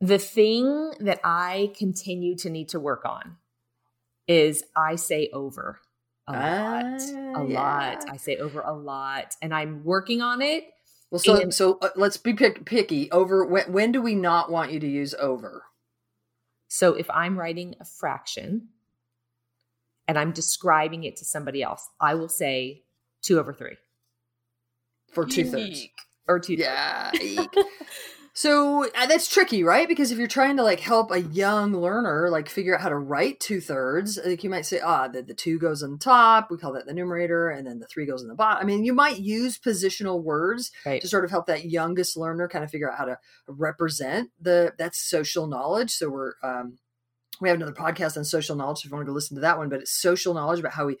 The 0.00 0.18
thing 0.18 0.92
that 1.00 1.20
I 1.24 1.72
continue 1.76 2.36
to 2.36 2.50
need 2.50 2.68
to 2.70 2.80
work 2.80 3.04
on 3.04 3.36
is 4.26 4.62
I 4.76 4.96
say 4.96 5.28
over 5.32 5.80
a 6.28 6.32
lot, 6.32 6.84
uh, 6.84 7.40
a 7.40 7.46
yeah. 7.48 7.60
lot. 7.60 8.04
I 8.10 8.16
say 8.16 8.36
over 8.36 8.60
a 8.60 8.72
lot, 8.72 9.34
and 9.42 9.54
I'm 9.54 9.82
working 9.84 10.22
on 10.22 10.42
it. 10.42 10.64
Well, 11.10 11.18
so 11.18 11.40
and, 11.40 11.54
so 11.54 11.78
uh, 11.80 11.88
let's 11.96 12.18
be 12.18 12.34
pick, 12.34 12.64
picky. 12.66 13.10
Over 13.10 13.44
when, 13.44 13.72
when 13.72 13.92
do 13.92 14.02
we 14.02 14.14
not 14.14 14.50
want 14.50 14.72
you 14.72 14.78
to 14.80 14.86
use 14.86 15.14
over? 15.14 15.64
So 16.68 16.92
if 16.92 17.08
I'm 17.10 17.38
writing 17.38 17.74
a 17.80 17.84
fraction 17.84 18.68
and 20.06 20.18
I'm 20.18 20.32
describing 20.32 21.04
it 21.04 21.16
to 21.16 21.24
somebody 21.24 21.62
else, 21.62 21.88
I 21.98 22.14
will 22.14 22.28
say 22.28 22.84
two 23.22 23.40
over 23.40 23.54
three 23.54 23.76
for 25.12 25.24
two 25.24 25.44
thirds 25.44 25.88
or 26.28 26.38
two. 26.38 26.54
Yeah. 26.54 27.10
so 28.32 28.84
uh, 28.94 29.06
that's 29.06 29.28
tricky, 29.28 29.64
right? 29.64 29.88
Because 29.88 30.12
if 30.12 30.18
you're 30.18 30.28
trying 30.28 30.58
to 30.58 30.62
like 30.62 30.80
help 30.80 31.10
a 31.10 31.20
young 31.20 31.72
learner 31.72 32.28
like 32.30 32.48
figure 32.48 32.74
out 32.74 32.82
how 32.82 32.90
to 32.90 32.96
write 32.96 33.40
two 33.40 33.60
thirds, 33.60 34.18
like 34.24 34.44
you 34.44 34.50
might 34.50 34.66
say, 34.66 34.80
ah, 34.80 35.08
the, 35.08 35.22
the 35.22 35.34
two 35.34 35.58
goes 35.58 35.82
on 35.82 35.98
top. 35.98 36.50
We 36.50 36.58
call 36.58 36.72
that 36.74 36.86
the 36.86 36.94
numerator, 36.94 37.48
and 37.48 37.66
then 37.66 37.78
the 37.78 37.86
three 37.86 38.06
goes 38.06 38.22
on 38.22 38.28
the 38.28 38.34
bottom. 38.34 38.62
I 38.62 38.64
mean, 38.64 38.84
you 38.84 38.92
might 38.92 39.18
use 39.18 39.58
positional 39.58 40.22
words 40.22 40.70
right. 40.84 41.00
to 41.00 41.08
sort 41.08 41.24
of 41.24 41.30
help 41.30 41.46
that 41.46 41.64
youngest 41.64 42.16
learner 42.16 42.48
kind 42.48 42.64
of 42.64 42.70
figure 42.70 42.90
out 42.90 42.98
how 42.98 43.06
to 43.06 43.18
represent 43.46 44.30
the 44.40 44.72
that's 44.78 45.00
social 45.00 45.46
knowledge. 45.46 45.90
So 45.90 46.10
we're 46.10 46.34
um, 46.42 46.78
we 47.40 47.48
have 47.48 47.56
another 47.56 47.72
podcast 47.72 48.16
on 48.16 48.24
social 48.24 48.56
knowledge 48.56 48.78
if 48.78 48.86
you 48.86 48.90
want 48.90 49.06
to 49.06 49.10
go 49.10 49.14
listen 49.14 49.34
to 49.36 49.40
that 49.40 49.58
one 49.58 49.68
but 49.68 49.80
it's 49.80 50.00
social 50.00 50.34
knowledge 50.34 50.60
about 50.60 50.72
how 50.72 50.86
we 50.86 50.96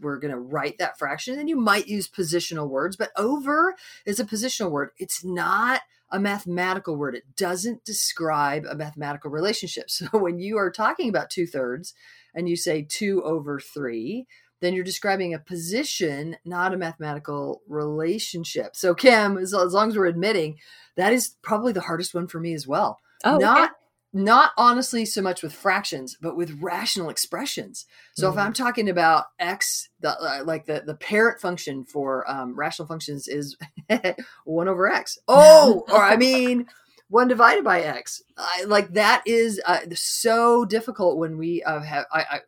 we're 0.00 0.18
going 0.18 0.32
to 0.32 0.38
write 0.38 0.78
that 0.78 0.98
fraction. 0.98 1.38
And 1.38 1.48
you 1.48 1.56
might 1.56 1.88
use 1.88 2.08
positional 2.08 2.68
words 2.68 2.96
but 2.96 3.10
over 3.16 3.74
is 4.06 4.20
a 4.20 4.24
positional 4.24 4.70
word. 4.70 4.90
It's 4.98 5.24
not 5.24 5.80
a 6.10 6.20
mathematical 6.20 6.96
word. 6.96 7.14
It 7.14 7.36
doesn't 7.36 7.84
describe 7.84 8.64
a 8.68 8.74
mathematical 8.74 9.30
relationship. 9.30 9.86
So 9.88 10.06
when 10.12 10.38
you 10.38 10.58
are 10.58 10.70
talking 10.70 11.08
about 11.08 11.30
two-thirds 11.30 11.94
and 12.34 12.48
you 12.48 12.56
say 12.56 12.86
two 12.88 13.22
over 13.24 13.60
three 13.60 14.26
then 14.60 14.74
you're 14.74 14.84
describing 14.84 15.34
a 15.34 15.40
position 15.40 16.36
not 16.44 16.72
a 16.72 16.76
mathematical 16.76 17.62
relationship. 17.66 18.76
So 18.76 18.94
kim 18.94 19.36
as, 19.36 19.52
as 19.52 19.72
long 19.72 19.88
as 19.88 19.96
we're 19.96 20.06
admitting 20.06 20.58
that 20.96 21.12
is 21.12 21.36
probably 21.42 21.72
the 21.72 21.80
hardest 21.80 22.14
one 22.14 22.28
for 22.28 22.38
me 22.38 22.54
as 22.54 22.66
well. 22.66 23.00
Oh, 23.24 23.38
not 23.38 23.72
not 24.12 24.52
honestly 24.58 25.04
so 25.06 25.22
much 25.22 25.42
with 25.42 25.52
fractions 25.52 26.16
but 26.20 26.36
with 26.36 26.58
rational 26.60 27.08
expressions. 27.08 27.86
So 28.14 28.28
mm-hmm. 28.28 28.38
if 28.38 28.44
i'm 28.44 28.52
talking 28.52 28.88
about 28.88 29.26
x 29.38 29.88
the, 30.00 30.10
uh, 30.10 30.42
like 30.44 30.66
the, 30.66 30.82
the 30.84 30.94
parent 30.94 31.40
function 31.40 31.84
for 31.84 32.28
um, 32.30 32.54
rational 32.54 32.86
functions 32.86 33.28
is 33.28 33.56
1 34.44 34.68
over 34.68 34.90
x. 34.90 35.18
Oh 35.28 35.84
or 35.92 36.02
i 36.02 36.16
mean 36.16 36.66
1 37.08 37.28
divided 37.28 37.64
by 37.64 37.80
x. 37.82 38.22
I, 38.36 38.64
like 38.64 38.94
that 38.94 39.22
is 39.26 39.60
uh, 39.66 39.80
so 39.94 40.64
difficult 40.64 41.18
when 41.18 41.38
we 41.38 41.62
uh, 41.62 41.80
have 41.80 42.06
I, 42.12 42.20
I, 42.20 42.40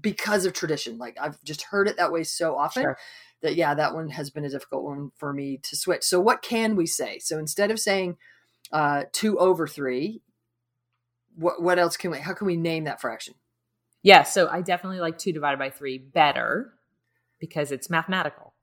because 0.00 0.46
of 0.46 0.54
tradition. 0.54 0.96
Like 0.96 1.18
i've 1.20 1.42
just 1.44 1.62
heard 1.62 1.86
it 1.88 1.98
that 1.98 2.12
way 2.12 2.24
so 2.24 2.56
often 2.56 2.82
sure. 2.84 2.98
that 3.42 3.56
yeah 3.56 3.74
that 3.74 3.94
one 3.94 4.08
has 4.08 4.30
been 4.30 4.46
a 4.46 4.50
difficult 4.50 4.84
one 4.84 5.10
for 5.18 5.34
me 5.34 5.58
to 5.64 5.76
switch. 5.76 6.04
So 6.04 6.18
what 6.18 6.40
can 6.40 6.76
we 6.76 6.86
say? 6.86 7.18
So 7.18 7.38
instead 7.38 7.70
of 7.70 7.78
saying 7.78 8.16
uh, 8.72 9.04
2 9.12 9.38
over 9.38 9.66
3 9.66 10.22
what 11.36 11.62
what 11.62 11.78
else 11.78 11.96
can 11.96 12.10
we 12.10 12.18
how 12.18 12.34
can 12.34 12.46
we 12.46 12.56
name 12.56 12.84
that 12.84 13.00
fraction? 13.00 13.34
Yeah 14.02 14.22
so 14.22 14.48
i 14.48 14.60
definitely 14.60 15.00
like 15.00 15.18
2 15.18 15.32
divided 15.32 15.58
by 15.58 15.70
3 15.70 15.98
better 15.98 16.72
because 17.38 17.72
it's 17.72 17.90
mathematical. 17.90 18.54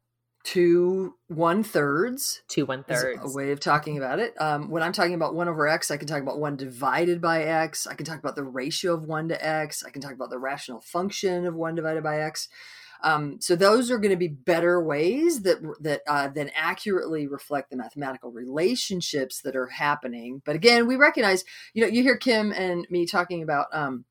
Two 0.43 1.15
one 1.27 1.62
thirds 1.62 2.41
two 2.47 2.65
one 2.65 2.83
thirds 2.83 3.19
a 3.21 3.36
way 3.36 3.51
of 3.51 3.59
talking 3.59 3.97
about 3.97 4.19
it. 4.19 4.39
Um, 4.39 4.69
when 4.69 4.81
i'm 4.81 4.93
talking 4.93 5.13
about 5.13 5.36
1 5.36 5.47
over 5.50 5.67
x 5.67 5.91
i 5.91 5.97
can 5.97 6.07
talk 6.07 6.21
about 6.21 6.39
1 6.39 6.55
divided 6.55 7.19
by 7.19 7.43
x. 7.43 7.86
I 7.86 7.95
can 7.95 8.05
talk 8.05 8.19
about 8.19 8.36
the 8.36 8.43
ratio 8.43 8.93
of 8.93 9.03
1 9.03 9.29
to 9.29 9.45
x. 9.45 9.83
I 9.86 9.89
can 9.89 10.01
talk 10.01 10.13
about 10.13 10.29
the 10.29 10.39
rational 10.39 10.79
function 10.79 11.45
of 11.45 11.55
1 11.55 11.75
divided 11.75 12.03
by 12.03 12.21
x 12.21 12.47
um, 13.04 13.39
so 13.39 13.56
those 13.56 13.92
are 13.92 13.98
going 13.98 14.12
to 14.12 14.18
be 14.18 14.27
better 14.27 14.82
ways 14.82 15.42
that 15.44 15.58
that 15.82 16.01
uh, 16.08 16.27
then 16.27 16.51
accurately 16.56 17.27
reflect 17.27 17.70
the 17.70 17.77
mathematical 17.77 18.32
relationships 18.32 19.42
that 19.42 19.56
are 19.56 19.68
happening. 19.68 20.42
But 20.46 20.56
again, 20.56 20.88
we 20.88 20.96
recognize, 20.96 21.44
you 21.74 21.82
know, 21.82 21.88
you 21.88 22.04
hear 22.04 22.18
Kim 22.18 22.51
and 22.51 22.88
me 22.89 23.06
talking 23.06 23.44
about 23.44 23.68
um, 23.72 24.06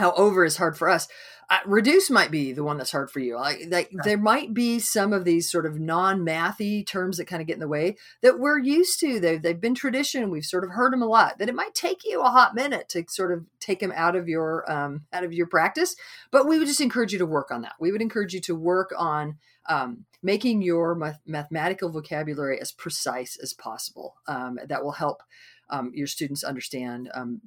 how 0.00 0.12
over 0.12 0.44
is 0.44 0.56
hard 0.56 0.76
for 0.76 0.88
us 0.88 1.06
uh, 1.50 1.58
reduce 1.66 2.08
might 2.10 2.30
be 2.30 2.52
the 2.52 2.62
one 2.62 2.78
that's 2.78 2.92
hard 2.92 3.10
for 3.10 3.18
you. 3.18 3.34
Like, 3.34 3.66
like 3.68 3.90
right. 3.92 4.04
there 4.04 4.16
might 4.16 4.54
be 4.54 4.78
some 4.78 5.12
of 5.12 5.24
these 5.24 5.50
sort 5.50 5.66
of 5.66 5.80
non-mathy 5.80 6.86
terms 6.86 7.16
that 7.16 7.26
kind 7.26 7.42
of 7.42 7.48
get 7.48 7.54
in 7.54 7.60
the 7.60 7.66
way 7.66 7.96
that 8.22 8.38
we're 8.38 8.60
used 8.60 9.00
to 9.00 9.18
they've, 9.18 9.42
they've 9.42 9.60
been 9.60 9.74
tradition. 9.74 10.30
We've 10.30 10.44
sort 10.44 10.62
of 10.62 10.70
heard 10.70 10.92
them 10.92 11.02
a 11.02 11.06
lot 11.06 11.38
that 11.38 11.48
it 11.48 11.54
might 11.56 11.74
take 11.74 12.04
you 12.04 12.20
a 12.22 12.30
hot 12.30 12.54
minute 12.54 12.88
to 12.90 13.04
sort 13.08 13.32
of 13.32 13.46
take 13.58 13.80
them 13.80 13.92
out 13.96 14.14
of 14.14 14.28
your 14.28 14.70
um, 14.70 15.06
out 15.12 15.24
of 15.24 15.32
your 15.32 15.46
practice 15.46 15.96
but 16.30 16.46
we 16.46 16.56
would 16.58 16.68
just 16.68 16.80
encourage 16.80 17.12
you 17.12 17.18
to 17.18 17.26
work 17.26 17.50
on 17.50 17.62
that. 17.62 17.74
We 17.80 17.90
would 17.90 18.02
encourage 18.02 18.32
you 18.32 18.40
to 18.42 18.54
work 18.54 18.92
on 18.96 19.38
um, 19.68 20.04
making 20.22 20.62
your 20.62 20.94
math- 20.94 21.20
mathematical 21.26 21.90
vocabulary 21.90 22.60
as 22.60 22.70
precise 22.70 23.36
as 23.42 23.52
possible 23.52 24.14
um, 24.28 24.58
that 24.68 24.84
will 24.84 24.92
help 24.92 25.22
um, 25.68 25.90
your 25.94 26.06
students 26.06 26.44
understand 26.44 27.10
um, 27.12 27.40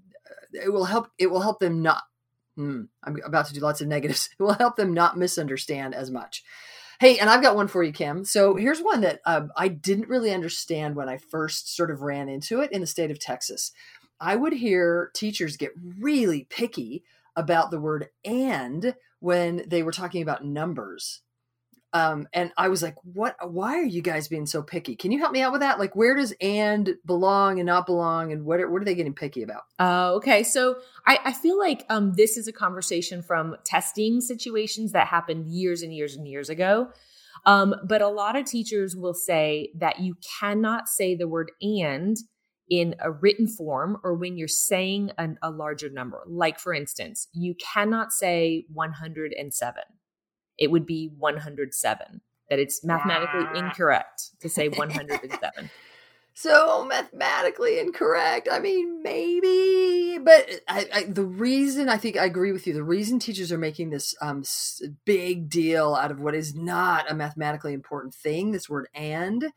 it 0.51 0.71
will 0.71 0.85
help 0.85 1.09
it 1.17 1.27
will 1.27 1.41
help 1.41 1.59
them 1.59 1.81
not 1.81 2.03
Hmm, 2.55 2.83
I'm 3.03 3.17
about 3.25 3.47
to 3.47 3.53
do 3.53 3.59
lots 3.59 3.81
of 3.81 3.87
negatives. 3.87 4.29
It 4.39 4.43
will 4.43 4.53
help 4.53 4.75
them 4.75 4.93
not 4.93 5.17
misunderstand 5.17 5.95
as 5.95 6.11
much. 6.11 6.43
Hey, 6.99 7.17
and 7.17 7.29
I've 7.29 7.41
got 7.41 7.55
one 7.55 7.67
for 7.67 7.83
you, 7.83 7.91
Kim. 7.91 8.23
So 8.23 8.55
here's 8.55 8.79
one 8.79 9.01
that 9.01 9.19
um, 9.25 9.51
I 9.57 9.67
didn't 9.67 10.07
really 10.07 10.31
understand 10.33 10.95
when 10.95 11.09
I 11.09 11.17
first 11.17 11.75
sort 11.75 11.91
of 11.91 12.01
ran 12.01 12.29
into 12.29 12.61
it 12.61 12.71
in 12.71 12.81
the 12.81 12.87
state 12.87 13.11
of 13.11 13.19
Texas. 13.19 13.71
I 14.19 14.35
would 14.35 14.53
hear 14.53 15.11
teachers 15.15 15.57
get 15.57 15.71
really 15.99 16.45
picky 16.49 17.03
about 17.35 17.71
the 17.71 17.79
word 17.79 18.09
and 18.23 18.95
when 19.19 19.63
they 19.67 19.81
were 19.83 19.91
talking 19.91 20.21
about 20.21 20.45
numbers. 20.45 21.22
Um, 21.93 22.27
and 22.33 22.51
I 22.57 22.69
was 22.69 22.81
like, 22.81 22.95
what, 23.03 23.35
why 23.47 23.75
are 23.75 23.85
you 23.85 24.01
guys 24.01 24.27
being 24.27 24.47
so 24.47 24.63
picky? 24.63 24.95
Can 24.95 25.11
you 25.11 25.19
help 25.19 25.31
me 25.31 25.41
out 25.41 25.51
with 25.51 25.61
that? 25.61 25.77
Like, 25.77 25.95
where 25.95 26.15
does 26.15 26.33
and 26.41 26.95
belong 27.05 27.59
and 27.59 27.67
not 27.67 27.85
belong? 27.85 28.31
And 28.31 28.45
what, 28.45 28.59
are, 28.59 28.69
what 28.69 28.81
are 28.81 28.85
they 28.85 28.95
getting 28.95 29.13
picky 29.13 29.43
about? 29.43 29.61
Uh, 29.79 30.13
okay. 30.15 30.41
So 30.41 30.77
I, 31.05 31.19
I 31.25 31.33
feel 31.33 31.57
like 31.57 31.85
um, 31.89 32.13
this 32.13 32.35
is 32.35 32.47
a 32.47 32.51
conversation 32.51 33.21
from 33.21 33.55
testing 33.63 34.21
situations 34.21 34.91
that 34.93 35.07
happened 35.07 35.47
years 35.47 35.83
and 35.83 35.93
years 35.93 36.15
and 36.15 36.27
years 36.27 36.49
ago. 36.49 36.89
Um, 37.45 37.75
but 37.87 38.01
a 38.01 38.07
lot 38.07 38.35
of 38.35 38.45
teachers 38.45 38.95
will 38.95 39.13
say 39.13 39.71
that 39.75 39.99
you 39.99 40.15
cannot 40.39 40.87
say 40.87 41.15
the 41.15 41.27
word 41.27 41.51
and 41.61 42.17
in 42.69 42.95
a 42.99 43.11
written 43.11 43.45
form 43.47 43.97
or 44.03 44.15
when 44.15 44.37
you're 44.37 44.47
saying 44.47 45.11
an, 45.19 45.37
a 45.43 45.51
larger 45.51 45.89
number. 45.89 46.23
Like, 46.25 46.57
for 46.57 46.73
instance, 46.73 47.27
you 47.33 47.53
cannot 47.55 48.11
say 48.11 48.65
107 48.73 49.83
it 50.57 50.71
would 50.71 50.85
be 50.85 51.09
107. 51.17 52.21
That 52.49 52.59
it's 52.59 52.83
mathematically 52.83 53.59
incorrect 53.59 54.39
to 54.41 54.49
say 54.49 54.67
107. 54.69 55.69
so 56.33 56.85
mathematically 56.85 57.79
incorrect. 57.79 58.47
I 58.51 58.59
mean, 58.59 59.01
maybe, 59.01 60.19
but 60.23 60.49
I, 60.67 60.87
I, 60.93 61.03
the 61.05 61.23
reason 61.23 61.89
I 61.89 61.97
think 61.97 62.17
I 62.17 62.25
agree 62.25 62.51
with 62.51 62.67
you. 62.67 62.73
The 62.73 62.83
reason 62.83 63.19
teachers 63.19 63.51
are 63.51 63.57
making 63.57 63.89
this 63.89 64.15
um, 64.21 64.43
big 65.05 65.49
deal 65.49 65.95
out 65.95 66.11
of 66.11 66.19
what 66.19 66.35
is 66.35 66.53
not 66.53 67.09
a 67.09 67.15
mathematically 67.15 67.73
important 67.73 68.13
thing, 68.13 68.51
this 68.51 68.69
word 68.69 68.87
"and," 68.93 69.51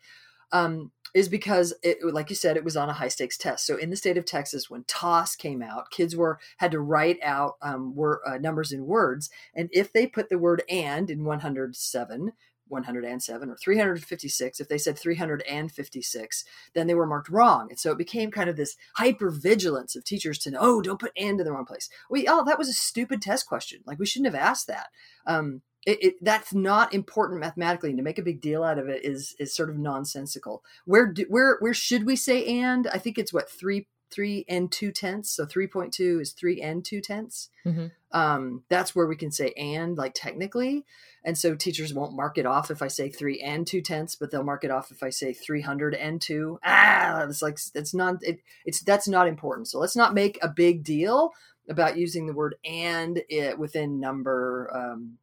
um, 0.56 0.92
is 1.14 1.28
because 1.28 1.72
it 1.82 1.98
like 2.04 2.30
you 2.30 2.36
said 2.36 2.56
it 2.56 2.64
was 2.64 2.76
on 2.76 2.88
a 2.88 2.94
high 2.94 3.08
stakes 3.08 3.38
test. 3.38 3.66
So 3.66 3.76
in 3.76 3.90
the 3.90 3.96
state 3.96 4.18
of 4.18 4.25
texas 4.25 4.68
when 4.68 4.84
TAAS 4.84 5.36
came 5.36 5.62
out 5.62 5.90
kids 5.90 6.16
were 6.16 6.38
had 6.58 6.72
to 6.72 6.80
write 6.80 7.18
out 7.22 7.54
um, 7.62 7.94
were 7.94 8.20
uh, 8.26 8.38
numbers 8.38 8.72
in 8.72 8.86
words. 8.86 9.30
And 9.54 9.68
if 9.72 9.92
they 9.92 10.06
put 10.06 10.28
the 10.28 10.38
word 10.38 10.62
and 10.68 11.10
in 11.10 11.25
107 11.25 12.32
107 12.68 13.48
or 13.48 13.56
356 13.56 14.60
if 14.60 14.68
they 14.68 14.78
said 14.78 14.98
356 14.98 16.44
then 16.75 16.86
they 16.86 16.94
were 16.94 17.06
marked 17.06 17.28
wrong. 17.28 17.68
And 17.70 17.78
so 17.78 17.92
it 17.92 17.98
became 17.98 18.30
kind 18.30 18.50
of 18.50 18.56
this 18.56 18.76
hyper 18.96 19.30
vigilance 19.30 19.94
of 19.94 20.04
teachers 20.04 20.38
to 20.40 20.50
know 20.50 20.58
oh 20.60 20.82
don't 20.82 21.00
put 21.00 21.12
and 21.16 21.40
in 21.40 21.46
the 21.46 21.52
wrong 21.52 21.66
place. 21.66 21.88
We 22.10 22.26
oh 22.28 22.44
that 22.44 22.58
was 22.58 22.68
a 22.68 22.75
stupid 22.75 23.22
test 23.22 23.46
question. 23.46 23.80
Like 23.86 23.98
we 23.98 24.06
shouldn't 24.06 24.32
have 24.32 24.42
asked 24.42 24.66
that. 24.66 24.88
Um, 25.26 25.62
it, 25.86 26.02
it, 26.02 26.14
that's 26.20 26.52
not 26.52 26.92
important 26.92 27.40
mathematically 27.40 27.90
and 27.90 27.98
to 27.98 28.04
make 28.04 28.18
a 28.18 28.22
big 28.22 28.40
deal 28.40 28.64
out 28.64 28.78
of 28.78 28.88
it 28.88 29.04
is 29.04 29.34
is 29.38 29.54
sort 29.54 29.70
of 29.70 29.78
nonsensical. 29.78 30.62
Where 30.84 31.06
do, 31.12 31.24
where 31.28 31.56
where 31.60 31.74
should 31.74 32.04
we 32.04 32.16
say 32.16 32.44
and 32.60 32.88
i 32.88 32.98
think 32.98 33.18
it's 33.18 33.32
what 33.32 33.48
three 33.48 33.86
three 34.10 34.44
and 34.48 34.70
two 34.70 34.92
tenths? 34.92 35.30
So 35.30 35.46
3.2 35.46 36.20
is 36.20 36.32
three 36.32 36.60
and 36.60 36.84
two 36.84 37.00
tenths. 37.00 37.48
Mm-hmm. 37.64 37.86
um, 38.12 38.62
that's 38.68 38.94
where 38.94 39.06
we 39.06 39.16
can 39.16 39.30
say 39.30 39.52
and 39.56 39.96
like 39.96 40.12
technically. 40.14 40.84
And 41.24 41.36
so 41.36 41.56
teachers 41.56 41.92
won't 41.92 42.14
mark 42.14 42.38
it 42.38 42.46
off 42.46 42.70
if 42.70 42.82
i 42.82 42.88
say 42.88 43.08
three 43.08 43.40
and 43.40 43.66
two 43.66 43.80
tenths 43.80 44.14
but 44.14 44.30
they'll 44.30 44.44
mark 44.44 44.62
it 44.62 44.70
off 44.70 44.92
if 44.92 45.02
i 45.02 45.10
say 45.10 45.32
300 45.32 45.94
and 45.94 46.20
two. 46.20 46.58
Ah 46.64 47.24
it's 47.28 47.42
like 47.42 47.58
it's 47.74 47.94
not 47.94 48.16
it, 48.22 48.40
it's 48.64 48.80
that's 48.80 49.08
not 49.08 49.28
important. 49.28 49.68
So 49.68 49.78
let's 49.78 49.96
not 49.96 50.14
make 50.14 50.38
a 50.42 50.48
big 50.48 50.84
deal 50.84 51.32
about 51.68 51.96
using 51.96 52.26
the 52.26 52.32
word 52.32 52.56
and 52.64 53.20
it 53.28 53.58
within 53.58 53.98
number 54.00 54.70
um, 54.74 55.18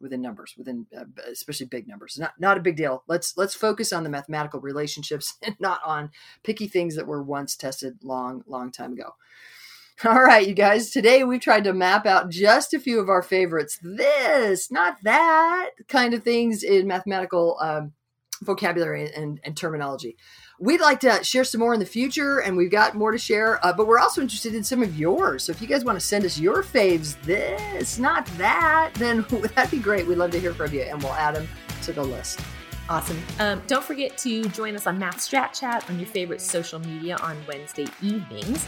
within 0.00 0.20
numbers, 0.20 0.54
within 0.56 0.86
uh, 0.96 1.04
especially 1.30 1.66
big 1.66 1.88
numbers. 1.88 2.18
Not 2.18 2.34
not 2.38 2.56
a 2.56 2.62
big 2.62 2.76
deal. 2.76 3.02
Let's 3.08 3.36
let's 3.36 3.54
focus 3.54 3.92
on 3.92 4.04
the 4.04 4.10
mathematical 4.10 4.60
relationships 4.60 5.34
and 5.42 5.56
not 5.60 5.80
on 5.84 6.10
picky 6.42 6.66
things 6.66 6.96
that 6.96 7.06
were 7.06 7.22
once 7.22 7.56
tested 7.56 7.98
long 8.02 8.42
long 8.46 8.70
time 8.70 8.92
ago. 8.92 9.14
All 10.04 10.22
right, 10.22 10.46
you 10.46 10.54
guys. 10.54 10.90
Today 10.90 11.22
we've 11.22 11.40
tried 11.40 11.64
to 11.64 11.72
map 11.72 12.04
out 12.04 12.30
just 12.30 12.74
a 12.74 12.80
few 12.80 12.98
of 13.00 13.08
our 13.08 13.22
favorites. 13.22 13.78
This, 13.80 14.70
not 14.70 14.96
that 15.04 15.70
kind 15.88 16.14
of 16.14 16.24
things 16.24 16.64
in 16.64 16.88
mathematical 16.88 17.56
um, 17.60 17.92
vocabulary 18.42 19.12
and, 19.14 19.40
and 19.44 19.56
terminology 19.56 20.16
we'd 20.64 20.80
like 20.80 20.98
to 20.98 21.22
share 21.22 21.44
some 21.44 21.60
more 21.60 21.74
in 21.74 21.80
the 21.80 21.86
future 21.86 22.38
and 22.38 22.56
we've 22.56 22.70
got 22.70 22.94
more 22.94 23.12
to 23.12 23.18
share 23.18 23.64
uh, 23.64 23.72
but 23.72 23.86
we're 23.86 23.98
also 23.98 24.22
interested 24.22 24.54
in 24.54 24.64
some 24.64 24.82
of 24.82 24.98
yours 24.98 25.44
so 25.44 25.52
if 25.52 25.60
you 25.60 25.66
guys 25.68 25.84
want 25.84 25.98
to 25.98 26.04
send 26.04 26.24
us 26.24 26.38
your 26.38 26.62
faves 26.62 27.20
this 27.22 27.98
not 27.98 28.24
that 28.38 28.90
then 28.94 29.24
that'd 29.54 29.70
be 29.70 29.78
great 29.78 30.06
we'd 30.06 30.16
love 30.16 30.30
to 30.30 30.40
hear 30.40 30.54
from 30.54 30.72
you 30.72 30.80
and 30.80 31.02
we'll 31.02 31.12
add 31.12 31.34
them 31.36 31.46
to 31.82 31.92
the 31.92 32.02
list 32.02 32.40
Awesome. 32.86 33.16
Um, 33.38 33.62
don't 33.66 33.82
forget 33.82 34.18
to 34.18 34.46
join 34.50 34.76
us 34.76 34.86
on 34.86 34.98
Math 34.98 35.16
Strat 35.16 35.58
Chat 35.58 35.88
on 35.88 35.98
your 35.98 36.06
favorite 36.06 36.42
social 36.42 36.78
media 36.78 37.16
on 37.22 37.34
Wednesday 37.48 37.86
evenings. 38.02 38.66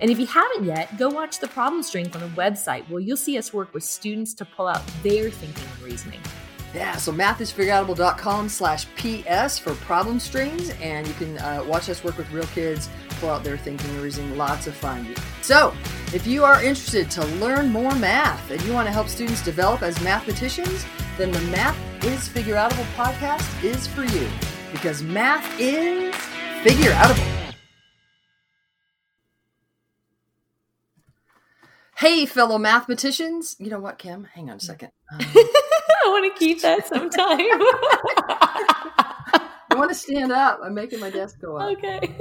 And 0.00 0.10
if 0.10 0.18
you 0.18 0.26
haven't 0.26 0.64
yet, 0.64 0.96
go 0.96 1.10
watch 1.10 1.38
the 1.38 1.48
problem 1.48 1.82
strings 1.82 2.14
on 2.14 2.22
the 2.22 2.28
website 2.28 2.88
where 2.88 3.00
you'll 3.00 3.18
see 3.18 3.36
us 3.36 3.52
work 3.52 3.74
with 3.74 3.84
students 3.84 4.32
to 4.34 4.46
pull 4.46 4.68
out 4.68 4.80
their 5.02 5.28
thinking 5.28 5.64
and 5.66 5.82
reasoning. 5.82 6.20
Yeah, 6.74 6.96
so 6.96 7.12
mathisfigureoutable.com 7.12 8.48
slash 8.48 8.86
PS 8.96 9.58
for 9.58 9.74
problem 9.74 10.20
strings, 10.20 10.70
and 10.82 11.06
you 11.06 11.14
can 11.14 11.38
uh, 11.38 11.64
watch 11.66 11.88
us 11.88 12.04
work 12.04 12.18
with 12.18 12.30
real 12.30 12.46
kids, 12.48 12.90
pull 13.20 13.30
out 13.30 13.42
their 13.42 13.56
thinking 13.56 13.88
and 13.90 14.00
reasoning. 14.00 14.36
Lots 14.36 14.66
of 14.66 14.74
fun. 14.74 15.14
So, 15.40 15.74
if 16.12 16.26
you 16.26 16.44
are 16.44 16.62
interested 16.62 17.10
to 17.12 17.24
learn 17.36 17.70
more 17.70 17.94
math 17.94 18.50
and 18.50 18.60
you 18.62 18.72
want 18.72 18.86
to 18.86 18.92
help 18.92 19.08
students 19.08 19.42
develop 19.42 19.82
as 19.82 20.00
mathematicians, 20.02 20.84
then 21.16 21.32
the 21.32 21.40
Math 21.50 21.76
is 22.04 22.28
Figure 22.28 22.54
Figureoutable 22.54 22.84
podcast 22.94 23.64
is 23.64 23.86
for 23.86 24.04
you 24.04 24.28
because 24.70 25.02
math 25.02 25.44
is 25.58 26.14
figure 26.62 26.92
figureoutable. 26.92 27.37
Hey, 31.98 32.26
fellow 32.26 32.58
mathematicians. 32.58 33.56
You 33.58 33.70
know 33.70 33.80
what, 33.80 33.98
Kim? 33.98 34.28
Hang 34.32 34.50
on 34.50 34.58
a 34.58 34.60
second. 34.60 34.90
Um, 35.10 35.20
I 36.04 36.10
want 36.10 36.32
to 36.32 36.38
keep 36.44 36.60
that 36.62 36.86
sometime. 36.86 37.40
I 39.70 39.74
want 39.74 39.90
to 39.90 39.94
stand 39.94 40.30
up. 40.30 40.60
I'm 40.62 40.74
making 40.74 41.00
my 41.00 41.10
desk 41.10 41.40
go 41.40 41.56
up. 41.56 41.76
Okay. 41.76 41.98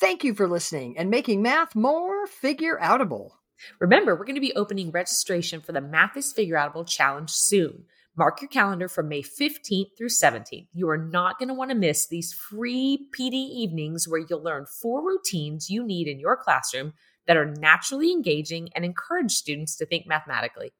Thank 0.00 0.24
you 0.24 0.34
for 0.34 0.48
listening 0.48 0.98
and 0.98 1.10
making 1.10 1.42
math 1.42 1.76
more 1.76 2.26
figure 2.26 2.78
outable. 2.82 3.32
Remember, 3.78 4.16
we're 4.16 4.24
going 4.24 4.34
to 4.34 4.40
be 4.40 4.54
opening 4.56 4.90
registration 4.90 5.60
for 5.60 5.72
the 5.72 5.80
Math 5.80 6.16
is 6.16 6.32
Figure 6.32 6.56
Outable 6.56 6.88
Challenge 6.88 7.30
soon. 7.30 7.84
Mark 8.16 8.40
your 8.40 8.48
calendar 8.48 8.86
from 8.86 9.08
May 9.08 9.22
15th 9.22 9.96
through 9.98 10.08
17th. 10.08 10.68
You 10.72 10.88
are 10.88 10.96
not 10.96 11.36
going 11.36 11.48
to 11.48 11.54
want 11.54 11.70
to 11.72 11.76
miss 11.76 12.06
these 12.06 12.32
free 12.32 13.08
PD 13.12 13.32
evenings 13.32 14.06
where 14.06 14.20
you'll 14.20 14.42
learn 14.42 14.66
four 14.66 15.04
routines 15.04 15.68
you 15.68 15.84
need 15.84 16.06
in 16.06 16.20
your 16.20 16.36
classroom 16.36 16.92
that 17.26 17.36
are 17.36 17.52
naturally 17.58 18.12
engaging 18.12 18.68
and 18.76 18.84
encourage 18.84 19.32
students 19.32 19.74
to 19.76 19.86
think 19.86 20.06
mathematically. 20.06 20.72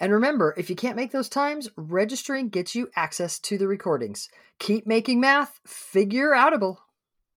And 0.00 0.12
remember, 0.12 0.52
if 0.56 0.68
you 0.68 0.74
can't 0.74 0.96
make 0.96 1.12
those 1.12 1.28
times, 1.28 1.68
registering 1.76 2.48
gets 2.48 2.74
you 2.74 2.88
access 2.96 3.38
to 3.40 3.56
the 3.56 3.68
recordings. 3.68 4.28
Keep 4.58 4.84
making 4.84 5.20
math 5.20 5.60
figure 5.64 6.30
outable. 6.30 6.78